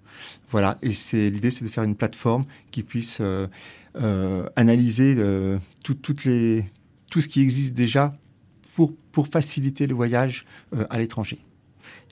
Voilà, 0.51 0.79
et 0.83 0.91
l'idée, 1.31 1.51
c'est 1.51 1.65
de 1.65 1.71
faire 1.71 1.85
une 1.85 1.95
plateforme 1.95 2.45
qui 2.71 2.83
puisse 2.83 3.23
analyser 4.57 5.17
tout, 5.83 5.97
ce 6.15 7.29
qui 7.29 7.41
existe 7.41 7.73
déjà 7.75 8.13
pour, 8.75 9.29
faciliter 9.29 9.87
le 9.87 9.95
voyage 9.95 10.45
à 10.91 10.99
l'étranger. 10.99 11.39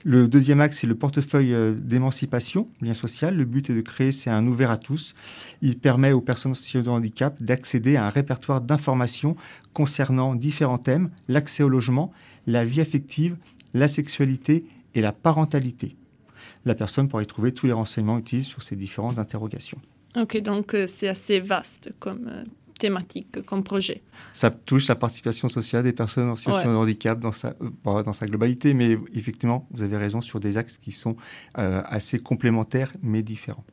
Le 0.05 0.29
deuxième 0.29 0.61
axe, 0.61 0.79
c'est 0.79 0.87
le 0.87 0.95
portefeuille 0.95 1.53
euh, 1.53 1.73
d'émancipation, 1.73 2.69
lien 2.81 2.93
social. 2.93 3.35
Le 3.35 3.43
but 3.43 3.69
est 3.69 3.75
de 3.75 3.81
créer, 3.81 4.11
c'est 4.13 4.29
un 4.29 4.47
ouvert 4.47 4.71
à 4.71 4.77
tous. 4.77 5.13
Il 5.61 5.77
permet 5.77 6.13
aux 6.13 6.21
personnes 6.21 6.51
en 6.51 6.55
situation 6.55 6.89
de 6.89 6.97
handicap 6.97 7.41
d'accéder 7.43 7.97
à 7.97 8.05
un 8.05 8.09
répertoire 8.09 8.61
d'informations 8.61 9.35
concernant 9.73 10.35
différents 10.35 10.77
thèmes, 10.77 11.09
l'accès 11.27 11.63
au 11.63 11.69
logement, 11.69 12.11
la 12.47 12.63
vie 12.63 12.79
affective, 12.79 13.35
la 13.73 13.89
sexualité 13.89 14.65
et 14.95 15.01
la 15.01 15.11
parentalité. 15.11 15.97
La 16.65 16.75
personne 16.75 17.09
pourra 17.09 17.23
y 17.23 17.27
trouver 17.27 17.51
tous 17.51 17.65
les 17.65 17.73
renseignements 17.73 18.17
utiles 18.17 18.45
sur 18.45 18.63
ces 18.63 18.75
différentes 18.77 19.19
interrogations. 19.19 19.79
Ok, 20.15 20.41
donc 20.41 20.73
euh, 20.73 20.87
c'est 20.87 21.07
assez 21.07 21.39
vaste 21.39 21.93
comme 21.99 22.27
euh, 22.27 22.43
thématique, 22.79 23.45
comme 23.45 23.63
projet. 23.63 24.01
Ça 24.33 24.49
touche 24.49 24.87
la 24.87 24.95
participation 24.95 25.47
sociale 25.49 25.83
des 25.83 25.93
personnes 25.93 26.29
en 26.29 26.35
situation 26.35 26.69
Ouais. 26.69 26.75
de 26.75 26.79
handicap 26.83 27.19
dans 27.19 27.31
sa, 27.41 27.49
dans 27.85 28.13
sa 28.19 28.25
globalité, 28.25 28.73
mais 28.73 28.97
effectivement, 29.13 29.67
vous 29.71 29.83
avez 29.83 29.97
raison 30.05 30.21
sur 30.21 30.39
des 30.39 30.57
axes 30.57 30.77
qui 30.83 30.91
sont 30.91 31.15
euh, 31.59 31.81
assez 31.97 32.17
complémentaires 32.29 32.91
mais 33.03 33.21
différents. 33.21 33.65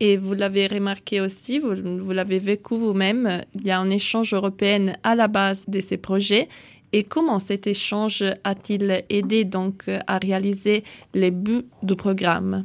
Et 0.00 0.16
vous 0.16 0.34
l'avez 0.34 0.68
remarqué 0.68 1.20
aussi, 1.20 1.58
vous, 1.58 1.74
vous 2.06 2.12
l'avez 2.12 2.38
vécu 2.38 2.74
vous-même, 2.78 3.42
il 3.56 3.66
y 3.66 3.72
a 3.72 3.80
un 3.80 3.90
échange 3.90 4.32
européen 4.32 4.92
à 5.02 5.16
la 5.16 5.26
base 5.26 5.64
de 5.66 5.80
ces 5.80 5.96
projets. 5.96 6.46
Et 6.92 7.02
comment 7.04 7.38
cet 7.40 7.66
échange 7.66 8.22
a-t-il 8.44 9.04
aidé 9.10 9.44
donc 9.44 9.84
à 10.06 10.18
réaliser 10.18 10.84
les 11.14 11.32
buts 11.32 11.66
du 11.82 11.96
programme? 11.96 12.64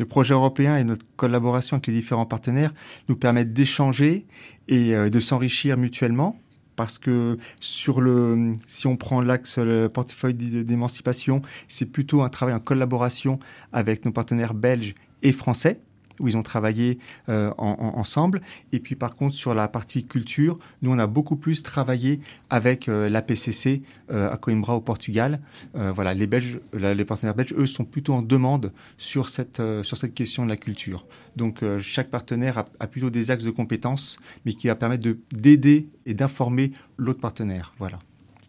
Le 0.00 0.06
projet 0.06 0.32
européen 0.32 0.78
et 0.78 0.84
notre 0.84 1.04
collaboration 1.16 1.76
avec 1.76 1.86
les 1.88 1.92
différents 1.92 2.24
partenaires 2.24 2.72
nous 3.10 3.16
permettent 3.16 3.52
d'échanger 3.52 4.26
et 4.66 4.94
euh, 4.94 5.10
de 5.10 5.20
s'enrichir 5.20 5.76
mutuellement. 5.76 6.40
Parce 6.74 6.96
que 6.96 7.36
sur 7.60 8.00
le, 8.00 8.54
si 8.66 8.86
on 8.86 8.96
prend 8.96 9.20
l'axe 9.20 9.58
le 9.58 9.88
portefeuille 9.90 10.32
d'é- 10.32 10.64
d'émancipation, 10.64 11.42
c'est 11.68 11.84
plutôt 11.84 12.22
un 12.22 12.30
travail 12.30 12.54
en 12.54 12.60
collaboration 12.60 13.38
avec 13.72 14.06
nos 14.06 14.10
partenaires 14.10 14.54
belges 14.54 14.94
et 15.22 15.32
français 15.32 15.80
où 16.20 16.28
ils 16.28 16.36
ont 16.36 16.42
travaillé 16.42 16.98
euh, 17.28 17.50
en- 17.58 17.76
en- 17.80 17.98
ensemble. 17.98 18.40
Et 18.72 18.78
puis 18.78 18.94
par 18.94 19.16
contre 19.16 19.34
sur 19.34 19.54
la 19.54 19.66
partie 19.68 20.04
culture, 20.06 20.58
nous 20.82 20.92
on 20.92 20.98
a 20.98 21.06
beaucoup 21.06 21.36
plus 21.36 21.62
travaillé 21.62 22.20
avec 22.50 22.88
euh, 22.88 23.08
l'APCC 23.08 23.82
euh, 24.10 24.30
à 24.30 24.36
Coimbra 24.36 24.76
au 24.76 24.80
Portugal. 24.80 25.40
Euh, 25.76 25.90
voilà, 25.92 26.14
les 26.14 26.26
Belges, 26.26 26.60
la- 26.72 26.94
les 26.94 27.04
partenaires 27.04 27.34
belges, 27.34 27.54
eux, 27.56 27.66
sont 27.66 27.84
plutôt 27.84 28.12
en 28.14 28.22
demande 28.22 28.72
sur 28.96 29.28
cette 29.28 29.60
sur 29.82 29.96
cette 29.96 30.14
question 30.14 30.44
de 30.44 30.48
la 30.50 30.56
culture. 30.56 31.06
Donc 31.36 31.64
chaque 31.80 32.10
partenaire 32.10 32.64
a, 32.78 32.86
plutôt 32.86 33.10
des 33.10 33.30
axes 33.30 33.44
de 33.44 33.50
compétences, 33.50 34.18
mais 34.44 34.52
qui 34.52 34.66
va 34.68 34.74
permettre 34.74 35.02
de 35.04 35.18
d'aider 35.32 35.88
et 36.06 36.14
d'informer 36.14 36.72
l'autre 36.98 37.20
partenaire. 37.20 37.72
Voilà. 37.78 37.98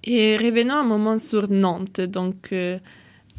Et 0.03 0.35
revenons 0.35 0.73
un 0.75 0.83
moment 0.83 1.17
sur 1.19 1.47
Nantes. 1.49 2.01
Donc, 2.01 2.53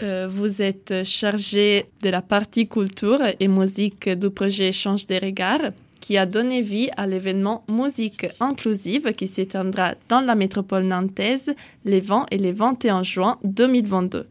euh, 0.03 0.29
vous 0.31 0.63
êtes 0.63 1.05
chargé 1.05 1.87
de 2.03 2.09
la 2.09 2.23
partie 2.23 2.69
culture 2.69 3.21
et 3.39 3.49
musique 3.49 4.09
du 4.09 4.31
projet 4.31 4.69
Échange 4.69 5.07
des 5.07 5.19
regards 5.19 5.73
qui 6.01 6.19
a 6.19 6.27
donné 6.27 6.63
vie 6.63 6.91
à 6.97 7.07
l'événement 7.07 7.65
Musique 7.71 8.27
inclusive 8.41 9.13
qui 9.13 9.29
s'étendra 9.29 9.95
dans 10.09 10.21
la 10.21 10.35
métropole 10.35 10.85
nantaise 10.85 11.55
les 11.85 12.01
20 12.01 12.27
et 12.31 12.39
les 12.39 12.53
21 12.53 13.03
juin 13.03 13.39
2022. 13.45 14.27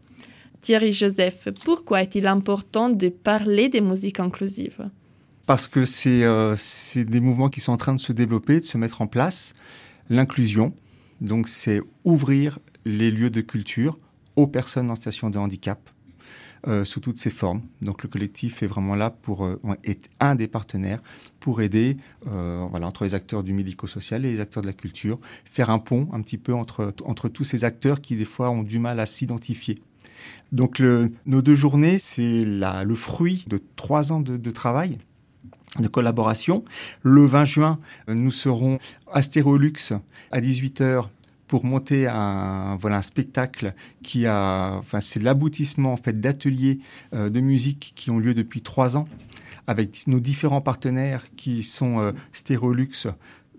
Thierry 0.60 0.92
Joseph, 0.92 1.48
pourquoi 1.64 2.02
est-il 2.02 2.28
important 2.28 2.90
de 2.90 3.10
parler 3.10 3.70
des 3.70 3.82
musiques 3.82 4.20
inclusives? 4.20 4.90
Parce 5.46 5.68
que 5.68 5.84
euh, 6.08 6.56
c'est 6.58 7.06
des 7.06 7.20
mouvements 7.20 7.50
qui 7.50 7.62
sont 7.62 7.72
en 7.72 7.78
train 7.78 7.94
de 7.94 8.00
se 8.00 8.14
développer, 8.14 8.60
de 8.60 8.66
se 8.66 8.78
mettre 8.78 9.02
en 9.02 9.08
place. 9.08 9.54
L'inclusion, 10.10 10.74
donc 11.20 11.48
c'est 11.48 11.82
ouvrir 12.04 12.60
les 12.86 13.12
lieux 13.12 13.30
de 13.30 13.42
culture 13.42 13.98
aux 14.36 14.48
personnes 14.48 14.90
en 14.92 14.96
situation 14.96 15.30
de 15.30 15.38
handicap 15.38 15.90
euh, 16.68 16.86
sous 16.86 17.00
toutes 17.00 17.18
ses 17.18 17.32
formes. 17.32 17.64
Donc 17.82 18.04
le 18.04 18.10
collectif 18.10 18.62
est 18.62 18.68
vraiment 18.68 18.94
là 18.94 19.10
pour 19.10 19.46
euh, 19.46 19.60
est 19.84 20.10
un 20.20 20.36
des 20.36 20.48
partenaires 20.48 21.02
pour 21.40 21.62
aider 21.64 21.98
euh, 22.28 22.68
voilà 22.70 22.86
entre 22.86 23.04
les 23.04 23.16
acteurs 23.16 23.42
du 23.42 23.52
médico-social 23.52 24.26
et 24.26 24.32
les 24.32 24.42
acteurs 24.42 24.62
de 24.62 24.68
la 24.68 24.74
culture, 24.74 25.20
faire 25.44 25.72
un 25.72 25.80
pont 25.80 26.08
un 26.14 26.22
petit 26.22 26.38
peu 26.38 26.54
entre 26.54 26.94
entre 27.04 27.30
tous 27.30 27.44
ces 27.44 27.64
acteurs 27.64 28.00
qui 28.00 28.16
des 28.16 28.26
fois 28.26 28.52
ont 28.52 28.62
du 28.62 28.78
mal 28.78 29.00
à 29.00 29.08
s'identifier. 29.08 29.82
Donc 30.52 30.84
nos 31.26 31.42
deux 31.42 31.56
journées, 31.56 31.98
c'est 31.98 32.46
le 32.46 32.96
fruit 32.96 33.44
de 33.48 33.60
trois 33.76 34.12
ans 34.12 34.20
de, 34.20 34.38
de 34.38 34.52
travail 34.52 35.00
de 35.80 35.88
collaboration. 35.88 36.64
Le 37.02 37.26
20 37.26 37.46
juin, 37.46 37.80
nous 38.08 38.30
serons 38.30 38.78
à 39.12 39.24
Stérolux 39.24 39.94
à 40.32 40.42
18h 40.42 41.06
pour 41.52 41.66
monter 41.66 42.08
un 42.08 42.78
voilà 42.80 42.96
un 43.00 43.02
spectacle 43.02 43.74
qui 44.04 44.26
a 44.26 44.78
enfin 44.78 45.02
c'est 45.02 45.22
l'aboutissement 45.22 45.92
en 45.92 45.98
fait 45.98 46.18
d'ateliers 46.18 46.80
euh, 47.14 47.30
de 47.30 47.42
musique 47.42 47.92
qui 47.94 48.10
ont 48.10 48.20
lieu 48.20 48.34
depuis 48.34 48.62
trois 48.62 48.96
ans 48.96 49.06
avec 49.68 50.08
nos 50.08 50.22
différents 50.22 50.62
partenaires 50.62 51.26
qui 51.36 51.64
sont 51.64 52.00
euh, 52.00 52.12
Stérolux, 52.32 53.08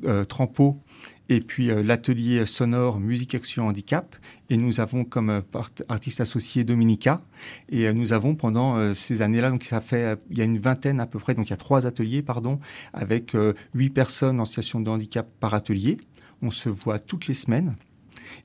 euh, 0.07 0.25
Trampo 0.25 0.81
et 1.29 1.41
puis 1.41 1.71
euh, 1.71 1.83
l'atelier 1.83 2.47
sonore 2.47 2.99
Musique 2.99 3.35
Action 3.35 3.67
Handicap. 3.67 4.17
Et 4.49 4.57
nous 4.57 4.81
avons 4.81 5.05
comme 5.05 5.43
artiste 5.89 6.23
associé 6.23 6.65
Dominica. 6.65 7.21
Et 7.69 7.93
nous 7.93 8.15
avons 8.15 8.35
pendant 8.35 8.95
ces 8.95 9.23
années-là, 9.23 9.51
donc 9.51 9.65
ça 9.65 9.81
fait, 9.81 10.19
il 10.31 10.37
y 10.37 10.43
a 10.43 10.45
une 10.45 10.59
vingtaine 10.59 11.01
à 11.01 11.07
peu 11.07 11.19
près, 11.19 11.35
donc 11.35 11.49
il 11.49 11.51
y 11.51 11.55
a 11.55 11.59
trois 11.59 11.87
ateliers, 11.87 12.21
pardon, 12.21 12.59
avec 12.93 13.35
huit 13.73 13.89
personnes 13.89 14.41
en 14.41 14.45
situation 14.45 14.81
de 14.81 14.91
handicap 14.91 15.27
par 15.41 15.55
atelier. 15.55 15.97
On 16.43 16.51
se 16.51 16.69
voit 16.69 16.99
toutes 16.99 17.27
les 17.29 17.35
semaines. 17.35 17.77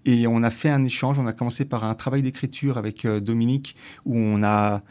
Et 0.06 0.28
on 0.28 0.44
a 0.44 0.52
fait 0.52 0.70
un 0.70 0.84
échange. 0.84 1.20
On 1.20 1.28
a 1.28 1.34
commencé 1.34 1.66
par 1.66 1.84
un 1.84 1.96
travail 1.96 2.22
d'écriture 2.22 2.78
avec 2.78 3.06
euh, 3.06 3.20
Dominique, 3.20 3.76
où 4.06 4.16
on 4.18 4.44
a 4.44 4.84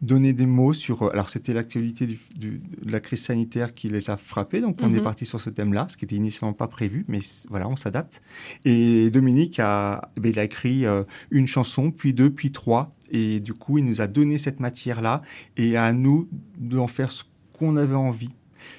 donné 0.00 0.32
des 0.32 0.46
mots 0.46 0.72
sur. 0.72 1.02
euh, 1.02 1.10
Alors, 1.12 1.28
c'était 1.28 1.54
l'actualité 1.54 2.06
du- 2.06 2.18
du- 2.36 2.60
de 2.84 2.90
la 2.90 2.98
crise 3.00 3.22
sanitaire 3.22 3.72
qui 3.72 3.88
les 3.88 4.10
a 4.10 4.16
frappés. 4.16 4.60
Donc, 4.60 4.78
on 4.82 4.88
Mhm. 4.88 4.96
est 4.96 5.00
parti 5.02 5.24
sur 5.26 5.40
ce 5.40 5.48
thème-là, 5.48 5.86
ce 5.88 5.96
qui 5.96 6.04
était 6.04 6.16
initialement 6.16 6.52
pas 6.54 6.66
prévu, 6.66 7.04
mais 7.08 7.20
voilà, 7.50 7.68
on 7.68 7.76
s'adapte. 7.76 8.20
Et 8.64 9.10
Dominique 9.10 9.60
a, 9.60 10.10
eh 10.16 10.20
ben, 10.20 10.32
il 10.32 10.38
a 10.40 10.44
écrit 10.44 10.86
euh, 10.86 11.04
une 11.30 11.46
chanson, 11.46 11.90
puis 11.92 12.12
deux, 12.14 12.30
puis 12.30 12.50
trois. 12.50 12.94
Et 13.10 13.38
du 13.40 13.54
coup, 13.54 13.78
il 13.78 13.84
nous 13.84 14.00
a 14.00 14.06
donné 14.08 14.38
cette 14.38 14.58
matière-là 14.58 15.22
et 15.56 15.76
à 15.76 15.92
nous 15.92 16.28
d'en 16.58 16.88
faire 16.88 17.10
ce 17.12 17.22
qu'on 17.52 17.76
avait 17.76 17.94
envie 17.94 18.30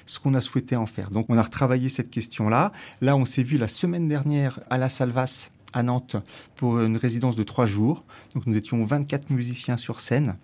ce 0.06 0.18
qu'on 0.18 0.34
a 0.34 0.40
souhaité 0.40 0.76
en 0.76 0.86
faire. 0.86 1.10
Donc 1.10 1.26
on 1.28 1.38
a 1.38 1.42
retravaillé 1.42 1.88
cette 1.88 2.10
question-là. 2.10 2.72
Là, 3.00 3.16
on 3.16 3.24
s'est 3.24 3.42
vu 3.42 3.58
la 3.58 3.68
semaine 3.68 4.08
dernière 4.08 4.60
à 4.70 4.78
la 4.78 4.88
Salvas 4.88 5.50
à 5.72 5.82
Nantes 5.82 6.16
pour 6.56 6.80
une 6.80 6.96
résidence 6.96 7.36
de 7.36 7.42
trois 7.42 7.66
jours. 7.66 8.04
Donc 8.34 8.46
nous 8.46 8.56
étions 8.56 8.82
24 8.82 9.30
musiciens 9.30 9.76
sur 9.76 10.00
scène. 10.00 10.36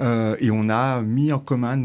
Euh, 0.00 0.36
et 0.40 0.50
on 0.50 0.68
a 0.68 1.02
mis 1.02 1.32
en 1.32 1.38
commun 1.38 1.82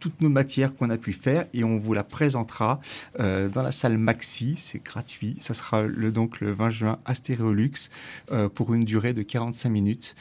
toutes 0.00 0.20
nos 0.20 0.28
matières 0.28 0.74
qu'on 0.74 0.90
a 0.90 0.96
pu 0.96 1.12
faire 1.12 1.46
et 1.52 1.64
on 1.64 1.78
vous 1.78 1.92
la 1.92 2.04
présentera 2.04 2.80
euh, 3.20 3.48
dans 3.48 3.62
la 3.62 3.72
salle 3.72 3.98
Maxi. 3.98 4.54
C'est 4.56 4.82
gratuit. 4.82 5.36
Ça 5.40 5.54
sera 5.54 5.82
le, 5.82 6.12
donc 6.12 6.40
le 6.40 6.52
20 6.52 6.70
juin 6.70 6.98
à 7.04 7.14
Stéréolux 7.14 7.90
euh, 8.32 8.48
pour 8.48 8.74
une 8.74 8.84
durée 8.84 9.12
de 9.12 9.22
45 9.22 9.68
minutes. 9.68 10.14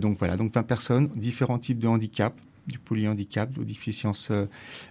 Donc 0.00 0.18
voilà, 0.18 0.36
donc 0.36 0.52
20 0.52 0.62
personnes, 0.62 1.08
différents 1.14 1.58
types 1.58 1.78
de 1.78 1.88
handicap 1.88 2.34
du 2.66 2.78
polyhandicap, 2.78 3.52
de 3.52 3.64
déficience 3.64 4.28
euh, 4.30 4.46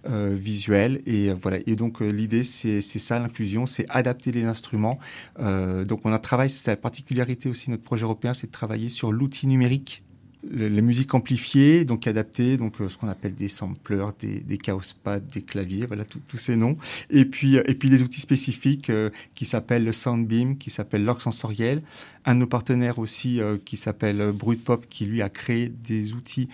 euh, 0.07 0.35
visuelle 0.37 1.01
et 1.05 1.29
euh, 1.29 1.35
voilà 1.39 1.57
et 1.65 1.75
donc 1.75 2.01
euh, 2.01 2.09
l'idée 2.09 2.43
c'est 2.43 2.81
ça 2.81 3.19
l'inclusion 3.19 3.65
c'est 3.65 3.85
adapter 3.89 4.31
les 4.31 4.43
instruments 4.43 4.99
donc 5.39 6.01
on 6.05 6.11
a 6.11 6.19
travaillé 6.19 6.49
c'est 6.49 6.71
la 6.71 6.77
particularité 6.77 7.49
aussi 7.49 7.67
de 7.67 7.71
notre 7.71 7.83
projet 7.83 8.03
européen 8.03 8.33
c'est 8.33 8.47
de 8.47 8.51
travailler 8.51 8.89
sur 8.89 9.11
l'outil 9.11 9.47
numérique 9.47 10.03
la 10.51 10.81
musique 10.81 11.13
amplifiée, 11.13 11.85
donc 11.85 12.07
adaptée, 12.07 12.57
donc 12.57 12.77
ce 12.79 12.97
qu'on 12.97 13.09
appelle 13.09 13.35
des 13.35 13.47
sampleurs, 13.47 14.13
des, 14.19 14.39
des 14.39 14.57
chaospads, 14.57 15.19
des 15.19 15.43
claviers, 15.43 15.85
voilà 15.85 16.03
tous 16.03 16.37
ces 16.37 16.55
noms. 16.55 16.77
Et 17.11 17.25
puis, 17.25 17.57
et 17.57 17.75
puis 17.75 17.91
des 17.91 18.01
outils 18.01 18.21
spécifiques 18.21 18.91
qui 19.35 19.45
s'appellent 19.45 19.83
le 19.83 19.93
Soundbeam, 19.93 20.57
qui 20.57 20.71
s'appelle 20.71 21.05
l'orgue 21.05 21.21
sensoriel. 21.21 21.83
Un 22.25 22.33
de 22.33 22.39
nos 22.39 22.47
partenaires 22.47 22.97
aussi 22.97 23.39
qui 23.65 23.77
s'appelle 23.77 24.19
euh, 24.19 24.31
Brut 24.31 24.63
Pop, 24.63 24.87
qui 24.89 25.05
lui 25.05 25.21
a 25.21 25.29
créé 25.29 25.69
des 25.69 26.13
outils 26.13 26.49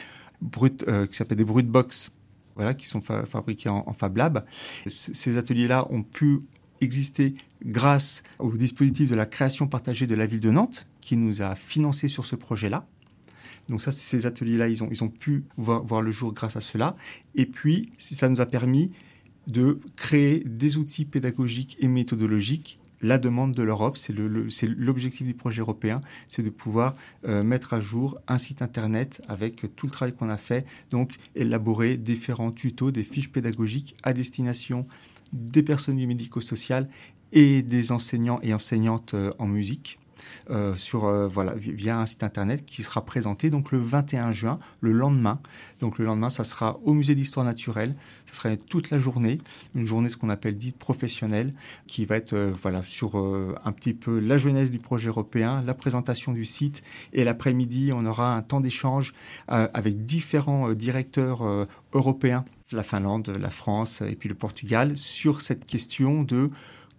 euh, 0.88 1.08
qui 1.08 1.16
s'appellent 1.16 1.38
des 1.38 1.46
Brut 1.46 1.68
Box, 1.68 2.12
voilà, 2.56 2.74
qui 2.74 2.86
sont 2.86 3.02
fa- 3.02 3.26
fabriqués 3.26 3.70
en, 3.70 3.84
en 3.86 3.94
Fab 3.94 4.18
Lab. 4.18 4.46
Ces 4.88 5.38
ateliers-là 5.38 5.88
ont 5.92 6.04
pu 6.04 6.40
exister 6.82 7.36
grâce 7.66 8.24
au 8.40 8.52
dispositif 8.52 9.10
de 9.10 9.16
la 9.16 9.26
création 9.26 9.68
partagée 9.68 10.08
de 10.08 10.16
la 10.16 10.26
ville 10.26 10.40
de 10.40 10.52
Nantes, 10.52 10.88
qui 11.02 11.18
nous 11.18 11.42
a 11.42 11.56
financé 11.56 12.08
sur 12.08 12.26
ce 12.26 12.36
projet-là. 12.36 12.88
Donc 13.68 13.82
ça, 13.82 13.92
ces 13.92 14.26
ateliers-là, 14.26 14.70
ils 14.70 14.84
ont, 14.84 14.90
ils 14.92 15.04
ont 15.04 15.10
pu 15.10 15.44
voir, 15.58 15.84
voir 15.84 16.02
le 16.02 16.12
jour 16.12 16.34
grâce 16.34 16.56
à 16.56 16.62
cela. 16.62 16.96
Et 17.36 17.46
puis, 17.46 17.90
ça 17.98 18.30
nous 18.30 18.42
a 18.42 18.46
permis 18.46 18.92
de 19.48 19.80
créer 19.96 20.44
des 20.46 20.78
outils 20.78 21.06
pédagogiques 21.06 21.78
et 21.80 21.88
méthodologiques. 21.88 22.80
La 23.02 23.18
demande 23.18 23.54
de 23.54 23.64
l'Europe, 23.64 23.98
c'est 23.98 24.14
l'objectif 24.14 25.28
du 25.28 25.34
projet 25.34 25.62
européen, 25.62 26.02
c'est 26.28 26.42
de 26.42 26.50
pouvoir 26.50 26.96
euh, 27.28 27.44
mettre 27.44 27.74
à 27.74 27.80
jour 27.80 28.18
un 28.28 28.38
site 28.38 28.62
internet 28.62 29.22
avec 29.28 29.76
tout 29.76 29.86
le 29.86 29.92
travail 29.92 30.16
qu'on 30.16 30.30
a 30.30 30.38
fait, 30.38 30.66
donc 30.90 31.14
élaborer 31.36 31.98
différents 31.98 32.52
tutos, 32.52 32.92
des 32.92 33.04
fiches 33.04 33.32
pédagogiques 33.32 33.96
à 34.04 34.14
destination 34.14 34.88
des 35.34 35.62
personnes 35.64 35.98
médico-social 36.06 36.90
et 37.34 37.62
des 37.62 37.92
enseignants 37.92 38.40
et 38.42 38.54
enseignantes 38.54 39.14
euh, 39.14 39.32
en 39.40 39.48
musique. 39.48 40.00
Euh, 40.50 40.76
sur 40.76 41.06
euh, 41.06 41.28
voilà 41.28 41.54
vi- 41.56 41.72
via 41.72 42.00
un 42.00 42.06
site 42.06 42.24
internet 42.24 42.66
qui 42.66 42.84
sera 42.84 43.04
présenté 43.06 43.50
donc 43.50 43.72
le 43.72 43.80
21 43.80 44.32
juin, 44.32 44.60
le 44.82 44.92
lendemain. 44.92 45.40
Donc 45.80 46.00
le 46.00 46.06
lendemain, 46.06 46.30
ça 46.30 46.44
sera 46.44 46.80
au 46.84 46.94
musée 46.94 47.16
d'histoire 47.16 47.46
naturelle. 47.46 47.96
Ça 48.26 48.34
sera 48.34 48.56
toute 48.58 48.90
la 48.90 49.00
journée, 49.00 49.40
une 49.76 49.86
journée 49.86 50.10
ce 50.10 50.18
qu'on 50.18 50.30
appelle 50.30 50.58
dite 50.58 50.78
professionnelle, 50.78 51.54
qui 51.88 52.06
va 52.06 52.18
être 52.18 52.34
euh, 52.34 52.54
voilà 52.62 52.82
sur 52.84 53.16
un 53.18 53.72
petit 53.72 53.94
peu 53.94 54.20
la 54.20 54.38
jeunesse 54.38 54.72
du 54.72 54.80
projet 54.80 55.10
européen, 55.10 55.64
la 55.66 55.74
présentation 55.74 56.32
du 56.34 56.46
site 56.46 56.84
et 57.14 57.24
l'après-midi, 57.24 57.92
on 57.94 58.06
aura 58.06 58.36
un 58.36 58.42
temps 58.42 58.60
d'échange 58.60 59.14
avec 59.48 60.06
différents 60.06 60.74
directeurs 60.74 61.68
européens, 61.94 62.44
la 62.72 62.84
Finlande, 62.84 63.34
la 63.40 63.50
France 63.50 64.02
et 64.02 64.16
puis 64.16 64.30
le 64.30 64.36
Portugal, 64.36 64.98
sur 64.98 65.42
cette 65.42 65.66
question 65.66 66.24
de 66.24 66.50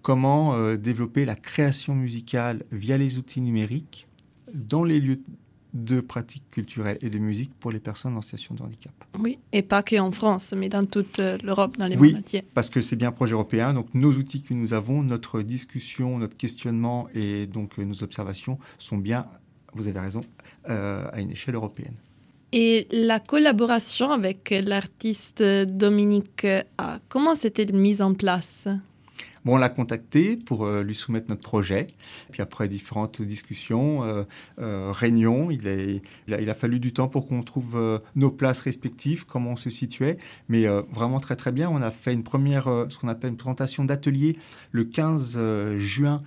comment 0.08 0.54
euh, 0.54 0.76
développer 0.78 1.26
la 1.26 1.34
création 1.34 1.94
musicale 1.94 2.62
via 2.72 2.96
les 2.96 3.18
outils 3.18 3.42
numériques 3.42 4.06
dans 4.54 4.82
les 4.82 5.00
lieux 5.00 5.20
de 5.74 6.00
pratique 6.00 6.44
culturelle 6.50 6.96
et 7.02 7.10
de 7.10 7.18
musique 7.18 7.50
pour 7.60 7.72
les 7.72 7.78
personnes 7.78 8.16
en 8.16 8.22
situation 8.22 8.54
de 8.54 8.62
handicap. 8.62 8.94
Oui, 9.18 9.38
et 9.52 9.60
pas 9.60 9.82
qu'en 9.82 10.10
France, 10.10 10.54
mais 10.56 10.70
dans 10.70 10.86
toute 10.86 11.18
euh, 11.18 11.36
l'Europe, 11.44 11.76
dans 11.76 11.86
les 11.86 11.98
Oui. 11.98 12.12
mondes 12.12 12.20
entiers. 12.20 12.42
Parce 12.54 12.70
que 12.70 12.80
c'est 12.80 12.96
bien 12.96 13.08
un 13.08 13.12
projet 13.12 13.34
européen, 13.34 13.74
donc 13.74 13.92
nos 13.92 14.12
outils 14.12 14.40
que 14.40 14.54
nous 14.54 14.72
avons, 14.72 15.02
notre 15.02 15.42
discussion, 15.42 16.16
notre 16.16 16.38
questionnement 16.38 17.06
et 17.12 17.46
donc 17.46 17.78
euh, 17.78 17.84
nos 17.84 18.02
observations 18.02 18.58
sont 18.78 18.96
bien, 18.96 19.26
vous 19.74 19.88
avez 19.88 20.00
raison, 20.00 20.22
euh, 20.70 21.04
à 21.12 21.20
une 21.20 21.32
échelle 21.32 21.54
européenne. 21.54 21.96
Et 22.52 22.88
la 22.92 23.20
collaboration 23.20 24.10
avec 24.10 24.54
l'artiste 24.64 25.42
Dominique 25.42 26.46
A, 26.78 26.98
comment 27.10 27.34
s'était 27.34 27.66
mise 27.66 28.00
en 28.00 28.14
place? 28.14 28.68
Bon, 29.44 29.54
on 29.54 29.56
l'a 29.56 29.68
contacté 29.68 30.36
pour 30.36 30.66
euh, 30.66 30.82
lui 30.82 30.94
soumettre 30.94 31.26
notre 31.28 31.42
projet. 31.42 31.86
Puis 32.30 32.42
après 32.42 32.68
différentes 32.68 33.22
discussions, 33.22 34.04
euh, 34.04 34.24
euh, 34.58 34.92
réunions, 34.92 35.50
il, 35.50 35.68
a, 36.32 36.54
fallu 36.54 36.80
du 36.80 36.92
temps 36.92 37.08
pour 37.08 37.26
qu'on 37.26 37.42
trouve 37.42 38.00
nos 38.16 38.30
places 38.30 38.60
respectives, 38.60 39.26
comment 39.26 39.52
on 39.52 39.56
se 39.56 39.70
situait. 39.70 40.18
Mais 40.48 40.66
vraiment 40.92 41.20
très 41.20 41.36
très 41.36 41.52
bien. 41.52 41.68
On 41.70 41.82
a 41.82 41.90
fait 41.90 42.12
une 42.12 42.24
première, 42.24 42.64
ce 42.88 42.98
qu'on 42.98 43.08
appelle 43.08 43.30
une 43.30 43.36
présentation 43.36 43.84
d'atelier 43.84 44.36
le 44.72 44.84
15 44.84 45.34
euh, 45.36 45.78
juin 45.78 46.22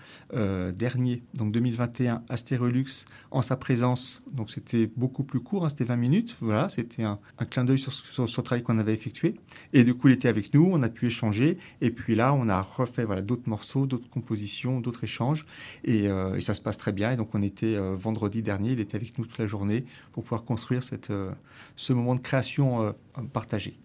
dernier, 0.75 1.23
donc 1.33 1.51
2021, 1.51 2.23
à 2.29 2.37
Stérolux, 2.37 3.05
en 3.31 3.41
sa 3.41 3.57
présence. 3.57 4.23
Donc 4.31 4.49
c'était 4.49 4.89
beaucoup 4.95 5.23
plus 5.23 5.41
court, 5.41 5.65
hein, 5.65 5.69
c'était 5.69 5.83
20 5.83 5.95
minutes. 5.97 6.37
Voilà, 6.39 6.69
c'était 6.69 7.03
un, 7.03 7.19
un 7.37 7.45
clin 7.45 7.65
d'œil 7.65 7.79
sur, 7.79 7.91
sur, 7.91 8.29
sur 8.29 8.41
le 8.41 8.45
travail 8.45 8.63
qu'on 8.63 8.77
avait 8.77 8.93
effectué. 8.93 9.35
Et 9.73 9.83
du 9.83 9.93
coup, 9.93 10.07
il 10.07 10.13
était 10.13 10.29
avec 10.29 10.53
nous, 10.53 10.69
on 10.71 10.81
a 10.81 10.89
pu 10.89 11.07
échanger. 11.07 11.57
Et 11.81 11.91
puis 11.91 12.15
là, 12.15 12.33
on 12.33 12.47
a 12.47 12.61
refait 12.61 13.00
voilà, 13.05 13.21
d'autres 13.21 13.47
morceaux, 13.49 13.85
d'autres 13.85 14.09
compositions, 14.09 14.79
d'autres 14.79 15.03
échanges. 15.03 15.45
Et, 15.83 16.07
euh, 16.07 16.35
et 16.35 16.41
ça 16.41 16.53
se 16.53 16.61
passe 16.61 16.77
très 16.77 16.91
bien. 16.91 17.11
Et 17.11 17.15
donc, 17.15 17.29
on 17.33 17.41
était 17.41 17.75
euh, 17.75 17.95
vendredi 17.95 18.41
dernier, 18.41 18.71
il 18.71 18.79
était 18.79 18.95
avec 18.95 19.17
nous 19.17 19.25
toute 19.25 19.37
la 19.37 19.47
journée 19.47 19.83
pour 20.11 20.23
pouvoir 20.23 20.43
construire 20.43 20.83
cette, 20.83 21.09
euh, 21.09 21.31
ce 21.75 21.93
moment 21.93 22.15
de 22.15 22.21
création 22.21 22.93
partagé. 23.33 23.77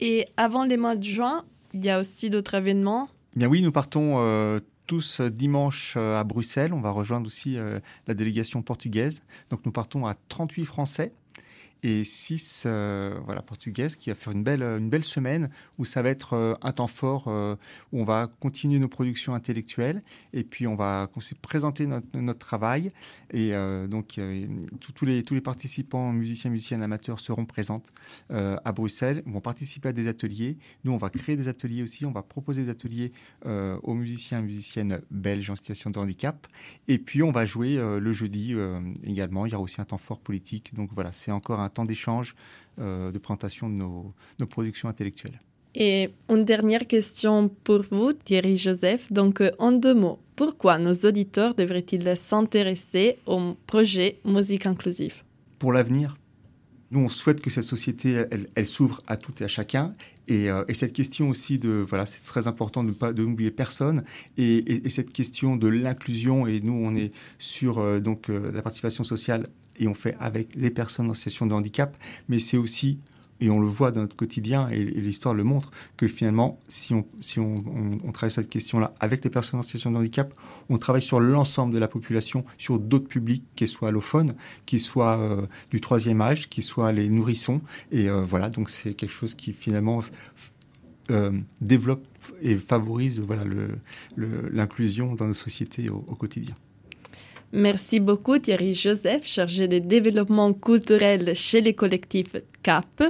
Et 0.00 0.26
avant 0.36 0.64
les 0.64 0.76
mois 0.76 0.96
de 0.96 1.04
juin, 1.04 1.44
il 1.74 1.84
y 1.84 1.90
a 1.90 1.98
aussi 1.98 2.30
d'autres 2.30 2.54
événements? 2.54 3.08
Bien 3.36 3.48
oui, 3.48 3.62
nous 3.62 3.72
partons 3.72 4.60
tous 4.86 5.20
dimanche 5.20 5.96
à 5.96 6.24
Bruxelles. 6.24 6.72
On 6.72 6.80
va 6.80 6.90
rejoindre 6.90 7.26
aussi 7.26 7.56
la 8.06 8.14
délégation 8.14 8.62
portugaise. 8.62 9.22
Donc 9.50 9.60
nous 9.64 9.72
partons 9.72 10.06
à 10.06 10.14
38 10.28 10.64
Français 10.64 11.12
et 11.82 12.04
6 12.04 12.64
euh, 12.66 13.18
voilà, 13.24 13.42
portugaises 13.42 13.96
qui 13.96 14.10
va 14.10 14.14
faire 14.14 14.32
une 14.32 14.42
belle, 14.42 14.62
une 14.62 14.90
belle 14.90 15.04
semaine 15.04 15.50
où 15.78 15.84
ça 15.84 16.02
va 16.02 16.10
être 16.10 16.34
euh, 16.34 16.54
un 16.62 16.72
temps 16.72 16.86
fort 16.86 17.24
euh, 17.28 17.56
où 17.92 18.00
on 18.00 18.04
va 18.04 18.28
continuer 18.40 18.78
nos 18.78 18.88
productions 18.88 19.34
intellectuelles 19.34 20.02
et 20.32 20.44
puis 20.44 20.66
on 20.66 20.76
va 20.76 21.08
présenter 21.42 21.86
notre, 21.86 22.06
notre 22.14 22.38
travail 22.38 22.92
et 23.32 23.54
euh, 23.54 23.86
donc 23.86 24.18
euh, 24.18 24.46
tous- 24.80 24.92
tous 24.92 25.04
les, 25.04 25.22
tous 25.22 25.34
les 25.34 25.40
participants, 25.40 26.12
musiciens, 26.12 26.50
musiciennes, 26.50 26.82
amateurs 26.82 27.20
seront 27.20 27.46
présentes 27.46 27.92
euh, 28.30 28.56
à 28.64 28.72
Bruxelles, 28.72 29.22
vont 29.26 29.40
participer 29.40 29.88
à 29.88 29.92
des 29.92 30.08
ateliers. 30.08 30.58
Nous, 30.84 30.92
on 30.92 30.98
va 30.98 31.08
créer 31.10 31.36
des 31.36 31.48
ateliers 31.48 31.82
aussi, 31.82 32.04
on 32.04 32.12
va 32.12 32.22
proposer 32.22 32.64
des 32.64 32.70
ateliers 32.70 33.12
aux 33.46 33.94
musiciens 33.94 34.40
et 34.40 34.42
musiciennes 34.42 35.00
belges 35.10 35.48
en 35.50 35.56
situation 35.56 35.90
de 35.90 35.98
handicap. 35.98 36.46
Et 36.88 36.98
puis, 36.98 37.22
on 37.22 37.30
va 37.32 37.46
jouer 37.46 37.76
le 37.76 38.12
jeudi 38.12 38.54
également. 39.04 39.46
Il 39.46 39.52
y 39.52 39.54
aura 39.54 39.64
aussi 39.64 39.80
un 39.80 39.84
temps 39.84 39.98
fort 39.98 40.20
politique. 40.20 40.74
Donc 40.74 40.90
voilà, 40.92 41.12
c'est 41.12 41.30
encore 41.30 41.60
un 41.60 41.69
temps 41.70 41.84
d'échange, 41.84 42.34
euh, 42.78 43.10
de 43.10 43.18
présentation 43.18 43.68
de 43.68 43.74
nos, 43.74 44.12
nos 44.38 44.46
productions 44.46 44.88
intellectuelles. 44.88 45.40
Et 45.74 46.10
une 46.28 46.44
dernière 46.44 46.86
question 46.86 47.48
pour 47.62 47.82
vous, 47.90 48.12
Thierry 48.12 48.56
Joseph. 48.56 49.12
Donc, 49.12 49.40
euh, 49.40 49.50
en 49.58 49.72
deux 49.72 49.94
mots, 49.94 50.18
pourquoi 50.34 50.78
nos 50.78 50.94
auditeurs 50.94 51.54
devraient-ils 51.54 52.16
s'intéresser 52.16 53.18
au 53.26 53.54
projet 53.66 54.18
Musique 54.24 54.66
inclusive? 54.66 55.22
Pour 55.58 55.72
l'avenir, 55.72 56.16
nous, 56.90 57.00
on 57.00 57.08
souhaite 57.08 57.40
que 57.40 57.50
cette 57.50 57.64
société, 57.64 58.24
elle, 58.56 58.66
s'ouvre 58.66 59.00
à 59.06 59.16
tout 59.16 59.32
et 59.40 59.44
à 59.44 59.48
chacun. 59.48 59.94
Et, 60.26 60.50
euh, 60.50 60.64
et 60.66 60.74
cette 60.74 60.92
question 60.92 61.28
aussi 61.28 61.58
de, 61.58 61.84
voilà, 61.88 62.04
c'est 62.04 62.22
très 62.22 62.48
important 62.48 62.82
de 62.82 62.88
ne 62.88 62.94
pas 62.94 63.12
de 63.12 63.22
n'oublier 63.22 63.52
personne. 63.52 64.02
Et 64.36 64.88
cette 64.90 65.12
question 65.12 65.56
de 65.56 65.68
l'inclusion, 65.68 66.46
et 66.46 66.60
nous, 66.60 66.72
on 66.72 66.94
est 66.94 67.12
sur 67.38 67.78
euh, 67.78 68.00
donc 68.00 68.28
euh, 68.28 68.50
la 68.52 68.62
participation 68.62 69.04
sociale 69.04 69.46
et 69.78 69.86
on 69.86 69.94
fait 69.94 70.16
avec 70.18 70.54
les 70.56 70.70
personnes 70.70 71.08
en 71.10 71.14
situation 71.14 71.46
de 71.46 71.54
handicap, 71.54 71.96
mais 72.28 72.40
c'est 72.40 72.58
aussi 72.58 72.98
et 73.40 73.50
on 73.50 73.58
le 73.58 73.66
voit 73.66 73.90
dans 73.90 74.00
notre 74.00 74.16
quotidien, 74.16 74.68
et, 74.68 74.84
l'histoire 74.84 75.34
le 75.34 75.44
montre, 75.44 75.70
que 75.96 76.08
finalement, 76.08 76.58
si 76.68 76.94
on, 76.94 77.06
si 77.20 77.40
on, 77.40 77.62
travaille 78.12 78.32
cette 78.32 78.48
question-là 78.48 78.94
avec 79.00 79.24
les 79.24 79.30
personnes 79.30 79.60
en 79.60 79.62
situation 79.62 79.90
de 79.90 79.96
handicap, 79.96 80.34
on 80.68 80.78
travaille 80.78 81.02
sur 81.02 81.20
l'ensemble 81.20 81.72
de 81.72 81.78
la 81.78 81.88
population, 81.88 82.44
sur 82.58 82.78
d'autres 82.78 83.08
publics, 83.08 83.44
qu'ils 83.56 83.68
soient 83.68 83.88
allophones, 83.88 84.34
qu'ils 84.66 84.80
soient 84.80 85.18
euh, 85.18 85.46
du 85.70 85.80
troisième 85.80 86.20
âge, 86.20 86.48
qu'ils 86.48 86.64
soient 86.64 86.92
les 86.92 87.08
nourrissons. 87.08 87.60
Et 87.92 88.08
euh, 88.08 88.24
voilà, 88.24 88.50
donc 88.50 88.70
c'est 88.70 88.94
quelque 88.94 89.12
chose 89.12 89.34
qui 89.34 89.52
finalement 89.52 90.02
euh, 91.10 91.32
développe 91.60 92.06
et 92.42 92.56
favorise 92.56 93.20
voilà, 93.20 93.44
l'inclusion 94.16 95.14
dans 95.14 95.26
nos 95.26 95.34
sociétés 95.34 95.88
au 95.88 96.00
quotidien. 96.00 96.54
Merci 97.52 97.98
beaucoup 97.98 98.38
Thierry 98.38 98.74
Joseph, 98.74 99.26
chargé 99.26 99.66
de 99.66 99.80
développement 99.80 100.52
culturel 100.52 101.34
chez 101.34 101.60
les 101.60 101.74
collectifs 101.74 102.36
CAP. 102.62 103.02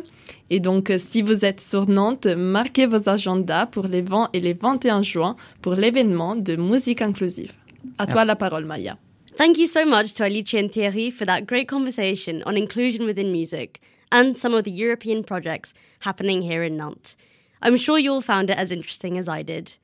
Et 0.48 0.60
donc, 0.60 0.90
euh, 0.90 0.96
si 0.98 1.20
vous 1.20 1.44
êtes 1.44 1.60
sur 1.60 1.86
Nantes, 1.88 2.26
marquez 2.26 2.86
vos 2.86 3.08
agendas 3.08 3.66
pour 3.66 3.86
les 3.86 4.00
20 4.00 4.30
et 4.32 4.40
les 4.40 4.54
21 4.54 5.02
juin 5.02 5.36
pour 5.60 5.74
l'événement 5.74 6.36
de 6.36 6.56
musique 6.56 7.02
inclusive. 7.02 7.52
À 7.98 8.06
toi 8.06 8.24
la 8.24 8.34
parole, 8.34 8.64
Maya. 8.64 8.96
Thank 9.36 9.58
you 9.58 9.66
so 9.66 9.84
much 9.84 10.14
to 10.14 10.24
Alicia 10.24 10.58
and 10.58 10.68
Thierry 10.70 11.10
for 11.10 11.26
that 11.26 11.42
great 11.46 11.68
conversation 11.68 12.42
on 12.46 12.56
inclusion 12.56 13.04
within 13.04 13.32
music 13.32 13.80
and 14.10 14.36
some 14.36 14.54
of 14.54 14.64
the 14.64 14.70
European 14.70 15.22
projects 15.22 15.74
happening 16.00 16.42
here 16.42 16.62
in 16.62 16.76
Nantes. 16.76 17.16
I'm 17.62 17.76
sure 17.76 17.98
you 17.98 18.12
all 18.12 18.22
found 18.22 18.48
it 18.48 18.56
as 18.58 18.72
interesting 18.72 19.18
as 19.18 19.28
I 19.28 19.42
did. 19.42 19.78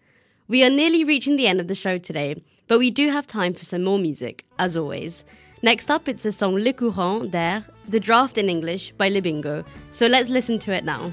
We 0.49 0.65
are 0.65 0.71
nearly 0.71 1.05
reaching 1.05 1.37
the 1.37 1.47
end 1.47 1.61
of 1.61 1.69
the 1.69 1.75
show 1.75 1.99
today, 1.99 2.37
but 2.69 2.79
we 2.79 2.91
do 2.91 3.11
have 3.11 3.27
time 3.27 3.55
for 3.55 3.65
some 3.65 3.85
more 3.85 3.99
music, 3.99 4.45
as 4.59 4.77
always. 4.77 5.25
Next 5.63 5.91
up, 5.91 6.09
it's 6.09 6.23
the 6.23 6.33
song 6.33 6.57
Le 6.57 6.73
Courant 6.73 7.31
d'Air, 7.31 7.65
the 7.89 8.01
draft 8.01 8.39
in 8.39 8.49
English 8.49 8.93
by 8.93 9.11
Libingo. 9.11 9.65
So 9.91 10.07
let's 10.07 10.31
listen 10.31 10.59
to 10.61 10.73
it 10.73 10.85
now. 10.85 11.13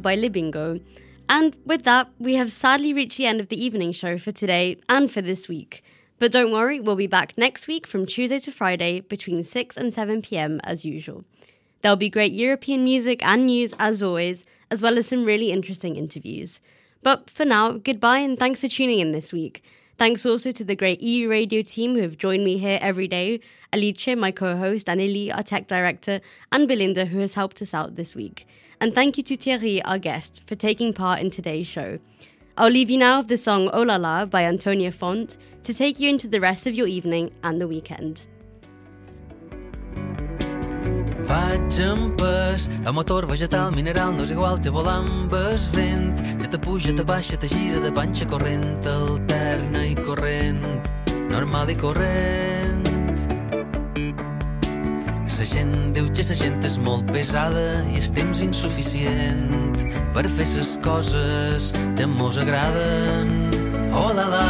By 0.00 0.16
Libingo. 0.16 0.82
And 1.28 1.56
with 1.64 1.84
that, 1.84 2.08
we 2.18 2.34
have 2.34 2.50
sadly 2.50 2.92
reached 2.92 3.18
the 3.18 3.26
end 3.26 3.40
of 3.40 3.48
the 3.48 3.64
evening 3.64 3.92
show 3.92 4.18
for 4.18 4.32
today 4.32 4.78
and 4.88 5.10
for 5.10 5.22
this 5.22 5.48
week. 5.48 5.84
But 6.18 6.32
don't 6.32 6.52
worry, 6.52 6.80
we'll 6.80 6.96
be 6.96 7.06
back 7.06 7.38
next 7.38 7.66
week 7.66 7.86
from 7.86 8.04
Tuesday 8.04 8.40
to 8.40 8.52
Friday 8.52 9.00
between 9.00 9.42
6 9.42 9.76
and 9.76 9.94
7 9.94 10.22
pm 10.22 10.60
as 10.64 10.84
usual. 10.84 11.24
There'll 11.80 11.96
be 11.96 12.10
great 12.10 12.32
European 12.32 12.84
music 12.84 13.24
and 13.24 13.46
news 13.46 13.74
as 13.78 14.02
always, 14.02 14.44
as 14.70 14.82
well 14.82 14.98
as 14.98 15.08
some 15.08 15.24
really 15.24 15.50
interesting 15.50 15.96
interviews. 15.96 16.60
But 17.02 17.30
for 17.30 17.44
now, 17.46 17.72
goodbye 17.72 18.18
and 18.18 18.38
thanks 18.38 18.60
for 18.60 18.68
tuning 18.68 18.98
in 18.98 19.12
this 19.12 19.32
week. 19.32 19.62
Thanks 20.00 20.24
also 20.24 20.50
to 20.50 20.64
the 20.64 20.74
great 20.74 21.02
EU 21.02 21.28
radio 21.28 21.60
team 21.60 21.94
who 21.94 22.00
have 22.00 22.16
joined 22.16 22.42
me 22.42 22.56
here 22.56 22.78
every 22.80 23.06
day 23.06 23.38
Alice, 23.70 24.16
my 24.16 24.30
co 24.30 24.56
host, 24.56 24.88
and 24.88 24.98
Eli, 24.98 25.30
our 25.30 25.42
tech 25.42 25.68
director, 25.68 26.22
and 26.50 26.66
Belinda, 26.66 27.04
who 27.04 27.18
has 27.18 27.34
helped 27.34 27.60
us 27.60 27.74
out 27.74 27.96
this 27.96 28.16
week. 28.16 28.46
And 28.80 28.94
thank 28.94 29.18
you 29.18 29.22
to 29.24 29.36
Thierry, 29.36 29.82
our 29.82 29.98
guest, 29.98 30.42
for 30.46 30.54
taking 30.54 30.94
part 30.94 31.20
in 31.20 31.28
today's 31.28 31.66
show. 31.66 31.98
I'll 32.56 32.70
leave 32.70 32.88
you 32.88 32.96
now 32.96 33.18
with 33.18 33.28
the 33.28 33.36
song 33.36 33.68
Oh 33.74 33.82
La 33.82 33.96
La 33.96 34.24
by 34.24 34.44
Antonia 34.44 34.90
Font 34.90 35.36
to 35.64 35.74
take 35.74 36.00
you 36.00 36.08
into 36.08 36.28
the 36.28 36.40
rest 36.40 36.66
of 36.66 36.74
your 36.74 36.86
evening 36.86 37.30
and 37.44 37.60
the 37.60 37.68
weekend. 37.68 38.24
Vaig 41.28 41.76
amb 41.84 42.16
pes, 42.16 42.70
motor 42.90 43.26
vegetal, 43.26 43.70
mineral, 43.76 44.16
no 44.16 44.24
és 44.24 44.32
igual, 44.32 44.56
amb 44.88 45.30
vent. 45.76 46.16
Te 46.50 46.58
puja, 46.58 46.96
te 46.96 47.04
baixa, 47.04 47.36
te 47.36 47.46
gira 47.46 47.84
de 47.84 47.92
panxa 47.92 48.26
corrent, 48.26 48.64
alterna 49.60 49.84
i 49.84 49.94
corrent, 49.94 50.62
normal 51.30 51.70
i 51.70 51.74
corrent. 51.76 52.86
La 55.40 55.46
gent 55.48 55.74
diu 55.96 56.10
que 56.12 56.24
la 56.28 56.36
gent 56.36 56.64
és 56.64 56.76
molt 56.78 57.08
pesada 57.12 57.80
i 57.88 57.96
el 58.00 58.08
temps 58.12 58.42
insuficient 58.44 59.48
per 60.14 60.26
fer 60.28 60.46
les 60.56 60.76
coses 60.84 61.70
que 61.96 62.06
mos 62.06 62.38
agraden. 62.38 63.32
Oh 63.96 64.12
la 64.14 64.26
la, 64.28 64.46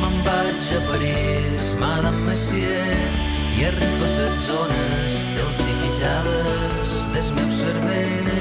me'n 0.00 0.20
vaig 0.28 0.72
a 0.76 0.80
París, 0.90 1.72
Madame 1.80 2.20
Messier, 2.28 2.94
i 3.56 3.64
arribo 3.64 4.04
a 4.04 4.14
les 4.20 4.46
zones 4.46 5.18
calcificades 5.36 6.96
del 7.16 7.34
meu 7.40 7.52
cervell. 7.60 8.35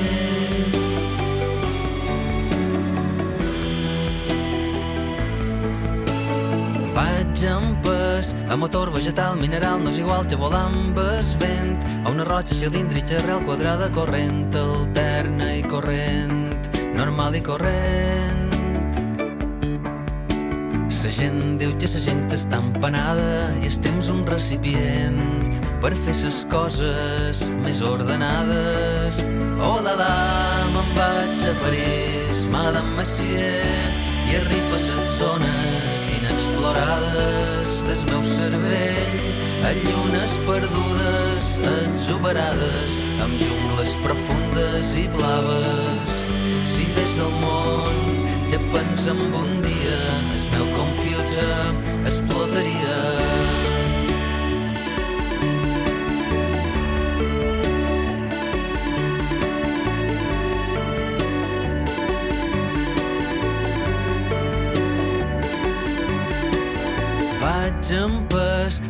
Vaig 6.96 7.41
amb 7.52 7.82
pes, 7.84 8.30
a 8.48 8.56
motor 8.56 8.88
vegetal, 8.93 9.36
mineral, 9.36 9.82
no 9.84 9.91
és 9.91 9.98
igual 10.00 10.24
amb 10.56 11.00
es 11.20 11.34
vent, 11.41 11.74
a 12.06 12.10
una 12.10 12.24
roja 12.24 12.56
cilíndrica, 12.56 13.18
arrel 13.20 13.43
quadrada, 13.43 13.89
corrent, 13.91 14.56
alterna 14.56 15.56
i 15.58 15.64
corrent, 15.64 16.56
normal 16.96 17.36
i 17.36 17.41
corrent. 17.41 18.46
La 21.06 21.12
gent 21.12 21.60
diu 21.60 21.76
que 21.78 21.89
la 21.91 22.00
gent 22.02 22.24
està 22.34 22.58
empanada 22.64 23.52
i 23.60 23.68
el 23.68 23.76
temps 23.84 24.08
un 24.10 24.24
recipient 24.26 25.20
per 25.84 25.91
fer 26.06 26.16
les 26.24 26.39
coses 26.50 27.43
més 27.60 27.82
ordenades. 27.84 29.20
Oh 29.60 29.82
la 29.84 29.98
la, 30.00 30.16
me'n 30.72 30.96
vaig 30.96 31.43
a 31.43 31.54
París, 31.60 32.48
Madame 32.56 32.96
Messier, 32.98 33.91
i 34.32 34.39
arribo 34.39 34.80
a 34.80 34.82
les 34.88 35.20
zones 35.20 35.95
inexplorades 36.76 37.84
del 37.86 38.05
meu 38.11 38.23
cervell, 38.23 39.23
a 39.63 39.71
llunes 39.86 40.32
perdudes, 40.45 41.59
exuberades, 41.86 42.91
amb 43.23 43.39
jungles 43.39 43.95
profundes 44.03 44.95
i 44.99 45.07
blaves. 45.15 46.19
Si 46.73 46.86
fes 46.95 47.15
del 47.15 47.32
món 47.39 47.95
que 48.49 48.59
pensa 48.73 49.11
en 49.11 49.34
un 49.34 49.61
dia, 49.63 50.01
el 50.36 50.45
meu 50.57 50.67
computer 50.76 51.85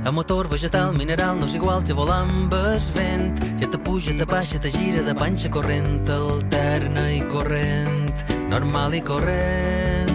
a 0.06 0.12
motor 0.12 0.48
vegetal, 0.48 0.94
mineral, 0.94 1.40
no 1.40 1.48
és 1.50 1.56
igual 1.58 1.82
que 1.84 1.94
volar 1.98 2.22
amb 2.28 2.54
es 2.76 2.92
vent. 2.94 3.40
Ja 3.58 3.66
te 3.74 3.80
puja, 3.82 4.14
te 4.14 4.26
baixa, 4.30 4.60
te 4.62 4.70
gira 4.70 5.02
de 5.02 5.16
panxa 5.18 5.50
corrent, 5.50 6.06
alterna 6.14 7.08
i 7.10 7.24
corrent, 7.32 8.14
normal 8.52 8.94
i 8.94 9.02
corrent. 9.02 10.14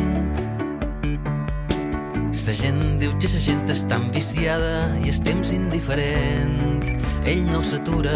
La 2.47 2.55
gent 2.55 2.81
diu 3.03 3.13
que 3.19 3.29
la 3.31 3.43
gent 3.43 3.67
està 3.71 3.99
enviciada 3.99 4.71
i 5.03 5.11
el 5.11 5.21
temps 5.27 5.53
indiferent. 5.55 6.87
Ell 7.27 7.45
no 7.51 7.61
s'atura, 7.63 8.15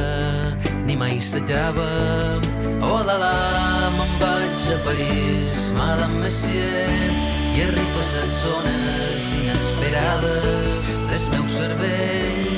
ni 0.87 0.97
mai 0.97 1.19
s'acaba. 1.23 1.91
Oh 2.87 3.03
la 3.03 3.19
la, 3.19 3.37
me'n 3.99 4.17
vaig 4.23 4.67
a 4.75 4.81
París, 4.87 5.71
Madame 5.79 6.23
Messier, 6.23 7.15
i 7.55 7.67
arribo 7.67 8.03
a 8.03 8.27
zones 8.43 9.31
inesperades 9.43 11.04
és 11.15 11.27
meu 11.31 11.47
cervell 11.47 12.49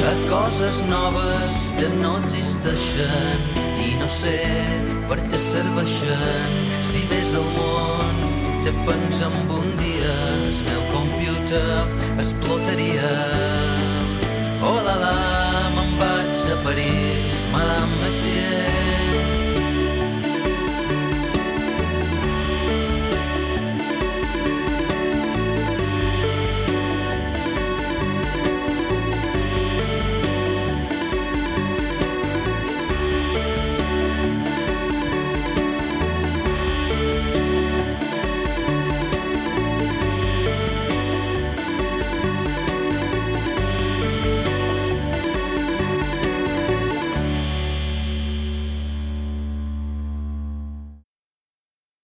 de 0.00 0.12
coses 0.28 0.80
noves 0.90 1.56
que 1.78 1.88
no 2.02 2.18
existeixen. 2.20 3.44
I 3.84 3.94
no 4.00 4.08
sé 4.12 4.36
per 5.08 5.18
què 5.30 5.40
serveixen. 5.48 6.58
Si 6.90 7.04
ves 7.10 7.32
el 7.40 7.48
món 7.56 8.22
te 8.66 8.72
pens 8.86 9.24
en 9.28 9.36
un 9.58 9.68
dia 9.80 10.14
el 10.36 10.60
meu 10.68 10.86
computer 10.92 11.66
explotaria. 12.18 13.12
Oh 14.64 14.78
la 14.86 14.96
la 15.04 15.16
me'n 15.76 15.98
vaig 16.00 16.48
a 16.56 16.62
París 16.64 17.44
Madame 17.52 18.02
Messier 18.04 18.83